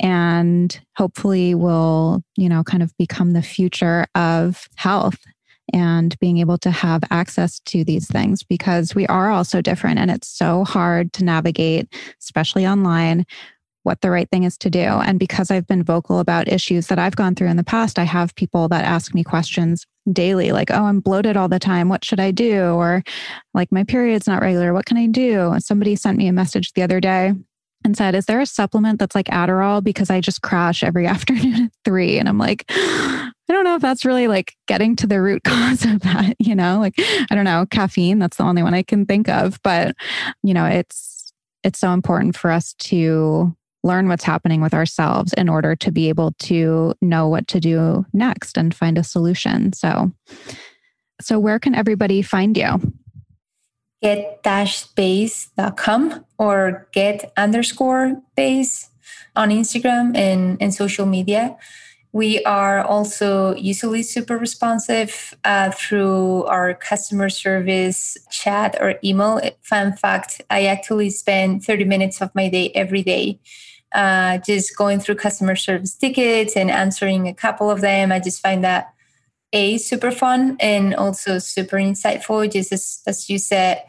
and 0.00 0.80
hopefully 0.96 1.54
will 1.54 2.22
you 2.36 2.48
know 2.48 2.64
kind 2.64 2.82
of 2.82 2.96
become 2.98 3.32
the 3.32 3.42
future 3.42 4.06
of 4.14 4.68
health 4.74 5.18
and 5.74 6.16
being 6.20 6.38
able 6.38 6.56
to 6.56 6.70
have 6.70 7.02
access 7.10 7.58
to 7.58 7.82
these 7.82 8.06
things 8.06 8.44
because 8.44 8.94
we 8.94 9.08
are 9.08 9.30
all 9.30 9.42
so 9.42 9.60
different 9.60 9.98
and 9.98 10.08
it's 10.08 10.28
so 10.28 10.62
hard 10.62 11.12
to 11.14 11.24
navigate, 11.24 11.92
especially 12.22 12.64
online, 12.64 13.26
what 13.82 14.00
the 14.00 14.10
right 14.10 14.30
thing 14.30 14.44
is 14.44 14.56
to 14.56 14.70
do. 14.70 14.78
And 14.78 15.18
because 15.18 15.50
I've 15.50 15.66
been 15.66 15.82
vocal 15.82 16.20
about 16.20 16.46
issues 16.48 16.86
that 16.86 17.00
I've 17.00 17.16
gone 17.16 17.34
through 17.34 17.48
in 17.48 17.56
the 17.56 17.64
past, 17.64 17.98
I 17.98 18.04
have 18.04 18.36
people 18.36 18.68
that 18.68 18.84
ask 18.84 19.14
me 19.14 19.24
questions 19.24 19.84
daily 20.12 20.52
like, 20.52 20.70
oh, 20.70 20.84
I'm 20.84 21.00
bloated 21.00 21.36
all 21.36 21.48
the 21.48 21.58
time. 21.58 21.88
What 21.88 22.04
should 22.04 22.20
I 22.20 22.30
do? 22.30 22.66
Or 22.66 23.02
like, 23.52 23.72
my 23.72 23.82
period's 23.82 24.28
not 24.28 24.42
regular. 24.42 24.72
What 24.72 24.86
can 24.86 24.96
I 24.96 25.08
do? 25.08 25.56
Somebody 25.58 25.96
sent 25.96 26.18
me 26.18 26.28
a 26.28 26.32
message 26.32 26.72
the 26.74 26.82
other 26.82 27.00
day 27.00 27.34
and 27.84 27.96
said, 27.96 28.14
Is 28.14 28.26
there 28.26 28.40
a 28.40 28.46
supplement 28.46 28.98
that's 28.98 29.14
like 29.14 29.26
Adderall? 29.26 29.84
Because 29.84 30.10
I 30.10 30.20
just 30.20 30.42
crash 30.42 30.82
every 30.82 31.06
afternoon 31.14 31.64
at 31.64 31.72
three. 31.84 32.18
And 32.18 32.28
I'm 32.28 32.38
like, 32.38 32.64
I 32.68 33.52
don't 33.52 33.64
know 33.64 33.76
if 33.76 33.82
that's 33.82 34.04
really 34.04 34.26
like 34.26 34.54
getting 34.66 34.96
to 34.96 35.06
the 35.06 35.20
root 35.20 35.42
cause 35.44 35.84
of 35.84 36.00
that, 36.00 36.34
you 36.38 36.54
know, 36.54 36.78
like 36.78 36.94
I 36.98 37.34
don't 37.34 37.44
know, 37.44 37.66
caffeine, 37.70 38.18
that's 38.18 38.38
the 38.38 38.44
only 38.44 38.62
one 38.62 38.74
I 38.74 38.82
can 38.82 39.06
think 39.06 39.28
of, 39.28 39.60
but 39.62 39.94
you 40.42 40.54
know, 40.54 40.64
it's 40.64 41.32
it's 41.62 41.78
so 41.78 41.92
important 41.92 42.36
for 42.36 42.50
us 42.50 42.74
to 42.74 43.54
learn 43.82 44.08
what's 44.08 44.24
happening 44.24 44.62
with 44.62 44.74
ourselves 44.74 45.32
in 45.34 45.48
order 45.48 45.76
to 45.76 45.92
be 45.92 46.08
able 46.08 46.32
to 46.38 46.94
know 47.02 47.28
what 47.28 47.46
to 47.48 47.60
do 47.60 48.04
next 48.14 48.56
and 48.56 48.74
find 48.74 48.96
a 48.96 49.04
solution. 49.04 49.72
So 49.72 50.10
so 51.20 51.38
where 51.38 51.58
can 51.58 51.74
everybody 51.74 52.22
find 52.22 52.56
you? 52.56 52.80
get-base.com 54.04 56.24
or 56.36 56.86
get 56.92 57.32
underscore 57.38 58.20
base 58.36 58.90
on 59.34 59.48
Instagram 59.48 60.14
and, 60.14 60.60
and 60.60 60.74
social 60.74 61.06
media. 61.06 61.56
We 62.12 62.44
are 62.44 62.84
also 62.84 63.56
usually 63.56 64.02
super 64.02 64.36
responsive 64.36 65.32
uh, 65.42 65.70
through 65.70 66.44
our 66.44 66.74
customer 66.74 67.30
service 67.30 68.18
chat 68.30 68.76
or 68.78 68.96
email. 69.02 69.40
Fun 69.62 69.96
fact 69.96 70.42
I 70.50 70.66
actually 70.66 71.08
spend 71.08 71.64
30 71.64 71.84
minutes 71.84 72.20
of 72.20 72.28
my 72.34 72.50
day 72.50 72.72
every 72.74 73.02
day 73.02 73.40
uh, 73.94 74.36
just 74.38 74.76
going 74.76 75.00
through 75.00 75.14
customer 75.14 75.56
service 75.56 75.94
tickets 75.94 76.56
and 76.56 76.70
answering 76.70 77.26
a 77.26 77.32
couple 77.32 77.70
of 77.70 77.80
them. 77.80 78.12
I 78.12 78.20
just 78.20 78.42
find 78.42 78.62
that 78.64 78.92
A, 79.54 79.78
super 79.78 80.10
fun 80.10 80.58
and 80.60 80.94
also 80.94 81.38
super 81.38 81.78
insightful. 81.78 82.52
Just 82.52 82.70
as, 82.70 83.00
as 83.06 83.30
you 83.30 83.38
said, 83.38 83.82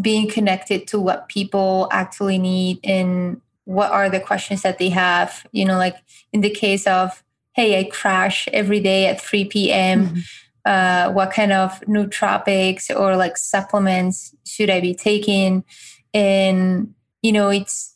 being 0.00 0.28
connected 0.28 0.86
to 0.88 1.00
what 1.00 1.28
people 1.28 1.88
actually 1.92 2.38
need 2.38 2.80
and 2.84 3.40
what 3.64 3.90
are 3.90 4.10
the 4.10 4.20
questions 4.20 4.62
that 4.62 4.78
they 4.78 4.88
have. 4.90 5.46
You 5.52 5.64
know, 5.64 5.78
like 5.78 5.96
in 6.32 6.40
the 6.40 6.50
case 6.50 6.86
of 6.86 7.22
hey, 7.54 7.78
I 7.78 7.84
crash 7.84 8.48
every 8.52 8.80
day 8.80 9.06
at 9.06 9.20
3 9.20 9.46
p.m. 9.46 10.08
Mm-hmm. 10.08 10.20
Uh, 10.64 11.12
what 11.12 11.30
kind 11.30 11.52
of 11.52 11.80
nootropics 11.82 12.94
or 12.94 13.16
like 13.16 13.36
supplements 13.36 14.34
should 14.46 14.70
I 14.70 14.80
be 14.80 14.94
taking? 14.94 15.64
And, 16.12 16.94
you 17.22 17.32
know, 17.32 17.50
it's 17.50 17.92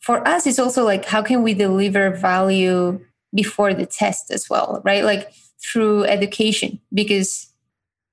for 0.00 0.26
us, 0.26 0.46
it's 0.46 0.58
also 0.58 0.84
like, 0.84 1.04
how 1.04 1.22
can 1.22 1.42
we 1.42 1.54
deliver 1.54 2.10
value 2.10 3.00
before 3.34 3.72
the 3.72 3.86
test 3.86 4.30
as 4.30 4.50
well, 4.50 4.82
right? 4.84 5.04
Like 5.04 5.32
through 5.62 6.04
education, 6.04 6.80
because 6.92 7.51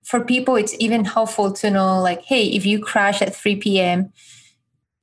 for 0.09 0.19
people, 0.19 0.55
it's 0.55 0.75
even 0.79 1.05
helpful 1.05 1.51
to 1.51 1.69
know, 1.69 2.01
like, 2.01 2.23
hey, 2.23 2.47
if 2.47 2.65
you 2.65 2.79
crash 2.79 3.21
at 3.21 3.35
3 3.35 3.57
p.m., 3.57 4.11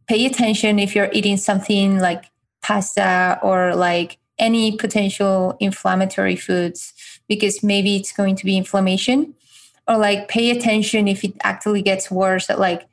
pay 0.09 0.27
attention 0.27 0.81
if 0.81 0.97
you're 0.97 1.11
eating 1.13 1.37
something 1.37 2.01
like 2.01 2.25
pasta 2.61 3.39
or 3.41 3.77
like 3.77 4.19
any 4.41 4.77
potential 4.77 5.57
inflammatory 5.61 6.35
foods 6.35 6.93
because 7.29 7.63
maybe 7.63 7.95
it's 7.95 8.11
going 8.11 8.35
to 8.35 8.45
be 8.45 8.57
inflammation 8.57 9.33
or 9.87 9.97
like 9.97 10.27
pay 10.27 10.51
attention 10.51 11.07
if 11.07 11.23
it 11.23 11.35
actually 11.45 11.83
gets 11.83 12.11
worse 12.11 12.51
at 12.51 12.59
like 12.59 12.89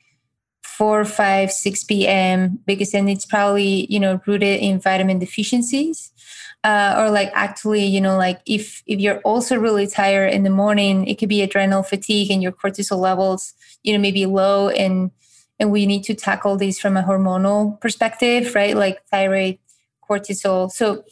4 0.78 1.06
5 1.06 1.52
6 1.52 1.84
p.m 1.86 2.60
because 2.66 2.92
then 2.92 3.08
it's 3.08 3.26
probably 3.26 3.86
you 3.90 4.00
know 4.00 4.20
rooted 4.26 4.60
in 4.60 4.80
vitamin 4.80 5.20
deficiencies 5.20 6.12
uh, 6.64 6.96
or 6.98 7.10
like 7.10 7.32
actually 7.34 7.86
you 7.86 8.00
know 8.00 8.18
like 8.18 8.40
if 8.46 8.84
if 8.86 9.00
you're 9.00 9.20
also 9.20 9.58
really 9.58 9.88
tired 9.88 10.34
in 10.34 10.44
the 10.44 10.50
morning 10.50 11.06
it 11.08 11.16
could 11.20 11.30
be 11.30 11.42
adrenal 11.42 11.84
fatigue 11.84 12.32
and 12.32 12.42
your 12.42 12.52
cortisol 12.52 12.98
levels 12.98 13.54
you 13.84 13.94
know 13.94 14.00
maybe 14.00 14.26
low 14.26 14.70
and 14.70 15.12
and 15.60 15.72
we 15.72 15.86
need 15.86 16.04
to 16.04 16.14
tackle 16.14 16.58
these 16.58 16.80
from 16.80 16.98
a 16.98 17.04
hormonal 17.04 17.80
perspective 17.80 18.56
right? 18.56 18.76
Like 18.76 19.06
thyroid 19.08 19.60
cortisol. 20.10 20.72
So 20.72 21.04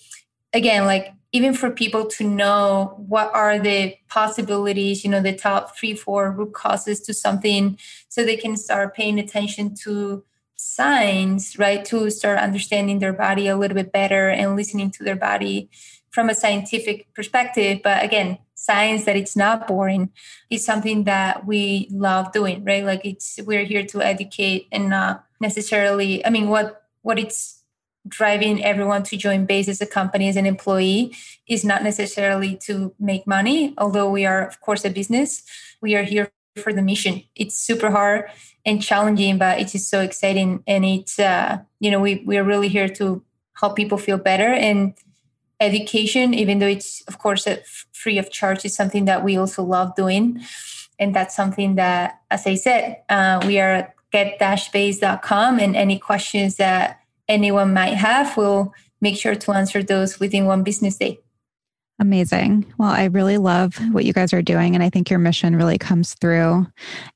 again 0.53 0.85
like 0.85 1.13
even 1.33 1.53
for 1.53 1.71
people 1.71 2.05
to 2.05 2.23
know 2.25 2.93
what 3.07 3.33
are 3.33 3.59
the 3.59 3.95
possibilities 4.09 5.03
you 5.03 5.09
know 5.09 5.21
the 5.21 5.35
top 5.35 5.77
three 5.77 5.95
four 5.95 6.31
root 6.31 6.53
causes 6.53 6.99
to 7.01 7.13
something 7.13 7.77
so 8.09 8.23
they 8.23 8.37
can 8.37 8.57
start 8.57 8.95
paying 8.95 9.19
attention 9.19 9.73
to 9.75 10.23
signs 10.55 11.57
right 11.57 11.85
to 11.85 12.09
start 12.09 12.37
understanding 12.37 12.99
their 12.99 13.13
body 13.13 13.47
a 13.47 13.57
little 13.57 13.75
bit 13.75 13.91
better 13.91 14.29
and 14.29 14.55
listening 14.55 14.91
to 14.91 15.03
their 15.03 15.15
body 15.15 15.69
from 16.11 16.29
a 16.29 16.35
scientific 16.35 17.11
perspective. 17.13 17.79
But 17.83 18.03
again 18.03 18.37
science 18.53 19.05
that 19.05 19.15
it's 19.15 19.35
not 19.35 19.67
boring 19.67 20.11
is 20.51 20.63
something 20.63 21.05
that 21.05 21.47
we 21.47 21.87
love 21.89 22.31
doing 22.31 22.63
right? 22.63 22.85
Like 22.85 23.03
it's 23.05 23.39
we're 23.43 23.63
here 23.63 23.83
to 23.87 24.03
educate 24.03 24.67
and 24.71 24.89
not 24.89 25.25
necessarily 25.41 26.23
i 26.25 26.29
mean 26.29 26.47
what 26.47 26.83
what 27.01 27.19
it's 27.19 27.60
driving 28.07 28.63
everyone 28.63 29.03
to 29.03 29.17
join 29.17 29.45
base 29.45 29.67
as 29.67 29.81
a 29.81 29.85
company 29.85 30.27
as 30.27 30.35
an 30.35 30.45
employee 30.45 31.15
is 31.47 31.63
not 31.63 31.83
necessarily 31.83 32.55
to 32.55 32.93
make 32.99 33.27
money 33.27 33.73
although 33.77 34.09
we 34.09 34.25
are 34.25 34.47
of 34.47 34.59
course 34.61 34.83
a 34.85 34.89
business. 34.89 35.43
We 35.81 35.95
are 35.95 36.03
here 36.03 36.31
for 36.57 36.73
the 36.73 36.81
mission. 36.81 37.23
It's 37.35 37.57
super 37.57 37.91
hard 37.91 38.29
and 38.65 38.81
challenging 38.81 39.37
but 39.37 39.59
it 39.59 39.73
is 39.75 39.87
so 39.87 40.01
exciting. 40.01 40.63
And 40.67 40.83
it's 40.85 41.19
uh, 41.19 41.59
you 41.79 41.91
know 41.91 41.99
we, 41.99 42.23
we 42.25 42.37
are 42.37 42.43
really 42.43 42.67
here 42.67 42.89
to 42.89 43.23
help 43.61 43.75
people 43.75 43.97
feel 43.97 44.17
better. 44.17 44.51
And 44.51 44.93
education, 45.61 46.33
even 46.33 46.59
though 46.59 46.67
it's, 46.67 47.01
of 47.07 47.19
course, 47.19 47.47
free 47.93 48.17
of 48.17 48.31
charge, 48.31 48.65
is 48.65 48.75
something 48.75 49.05
that 49.05 49.23
we 49.23 49.37
also 49.37 49.63
love 49.63 49.95
doing. 49.95 50.41
And 50.99 51.15
that's 51.15 51.35
something 51.35 51.75
that, 51.75 52.19
as 52.29 52.45
I 52.45 52.55
said, 52.55 52.97
uh, 53.09 53.41
we 53.45 53.59
are 53.59 53.71
at 53.71 53.95
get-base.com 54.11 55.59
and 55.59 55.75
any 55.75 55.97
questions 55.97 56.57
that 56.57 57.00
anyone 57.31 57.73
might 57.73 57.95
have, 57.95 58.35
we'll 58.37 58.73
make 58.99 59.17
sure 59.17 59.35
to 59.35 59.51
answer 59.51 59.81
those 59.81 60.19
within 60.19 60.45
one 60.45 60.63
business 60.63 60.97
day. 60.97 61.19
Amazing. 61.99 62.65
Well, 62.79 62.89
I 62.89 63.05
really 63.05 63.37
love 63.37 63.77
what 63.91 64.05
you 64.05 64.13
guys 64.13 64.33
are 64.33 64.41
doing. 64.41 64.73
And 64.73 64.83
I 64.83 64.89
think 64.89 65.11
your 65.11 65.19
mission 65.19 65.55
really 65.55 65.77
comes 65.77 66.15
through. 66.15 66.65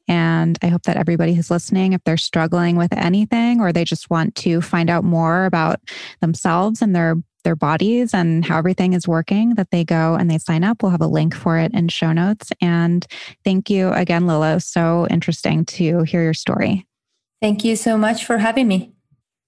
And 0.08 0.60
I 0.62 0.68
hope 0.68 0.84
that 0.84 0.96
everybody 0.96 1.34
who's 1.34 1.50
listening, 1.50 1.94
if 1.94 2.04
they're 2.04 2.18
struggling 2.18 2.76
with 2.76 2.94
anything 2.94 3.60
or 3.60 3.74
they 3.74 3.84
just 3.84 4.12
want 4.12 4.36
to 4.36 4.62
find 4.62 4.92
out 4.92 5.04
more 5.04 5.46
about 5.46 5.80
themselves 6.22 6.82
and 6.82 6.96
their 6.96 7.16
their 7.44 7.56
bodies 7.56 8.12
and 8.12 8.44
how 8.44 8.58
everything 8.58 8.94
is 8.94 9.08
working, 9.08 9.54
that 9.54 9.70
they 9.70 9.84
go 9.84 10.16
and 10.16 10.32
they 10.32 10.40
sign 10.40 10.64
up. 10.64 10.82
We'll 10.82 10.92
have 10.92 11.02
a 11.02 11.08
link 11.08 11.36
for 11.36 11.60
it 11.60 11.72
in 11.76 11.90
show 11.90 12.12
notes. 12.12 12.52
And 12.60 13.06
thank 13.44 13.70
you 13.70 13.90
again, 13.94 14.26
Lola. 14.26 14.60
So 14.60 15.06
interesting 15.12 15.64
to 15.66 16.02
hear 16.02 16.24
your 16.24 16.34
story. 16.34 16.88
Thank 17.42 17.64
you 17.64 17.76
so 17.76 17.98
much 17.98 18.26
for 18.26 18.40
having 18.40 18.68
me. 18.68 18.95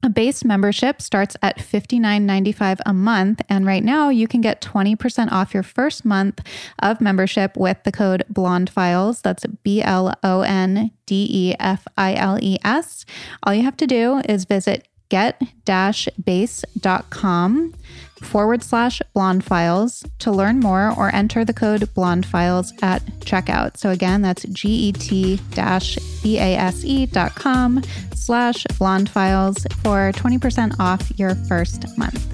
A 0.04 0.10
base 0.10 0.46
membership 0.46 1.02
starts 1.02 1.36
at 1.42 1.58
$59.95 1.58 2.80
a 2.86 2.94
month. 2.94 3.42
And 3.50 3.66
right 3.66 3.84
now 3.84 4.10
you 4.10 4.28
can 4.28 4.42
get 4.42 4.62
20% 4.62 5.32
off 5.32 5.54
your 5.54 5.64
first 5.64 6.06
month 6.06 6.42
of 6.80 7.02
membership 7.02 7.58
with 7.58 7.84
the 7.84 7.92
code 7.92 8.24
Blonde 8.30 8.70
Files. 8.70 9.22
That's 9.22 9.46
B 9.64 9.82
L 9.82 10.14
O 10.24 10.42
N 10.42 10.92
D 11.08 11.28
E 11.30 11.56
F 11.60 11.88
I 11.98 12.14
L 12.14 12.38
E 12.40 12.58
S. 12.64 13.06
All 13.44 13.54
you 13.54 13.64
have 13.64 13.78
to 13.78 13.88
do 13.88 14.22
is 14.30 14.46
visit 14.46 14.88
get-base.com 15.10 17.74
forward 18.22 18.64
slash 18.64 19.02
blonde 19.14 19.44
files 19.44 20.04
to 20.20 20.32
learn 20.32 20.60
more 20.60 20.94
or 20.98 21.14
enter 21.14 21.46
the 21.46 21.54
code 21.54 21.94
blonde 21.94 22.26
files 22.26 22.74
at 22.82 23.04
checkout. 23.20 23.78
So 23.78 23.92
again, 23.92 24.22
that's 24.22 24.44
G-E-T 24.44 25.40
dash 25.52 25.98
B-A-S-E 26.24 27.06
dot 27.08 27.36
com 27.36 27.84
slash 28.16 28.66
blonde 28.78 29.10
files 29.10 29.66
for 29.84 30.12
20% 30.12 30.80
off 30.80 31.12
your 31.18 31.36
first 31.36 31.86
month. 31.98 32.34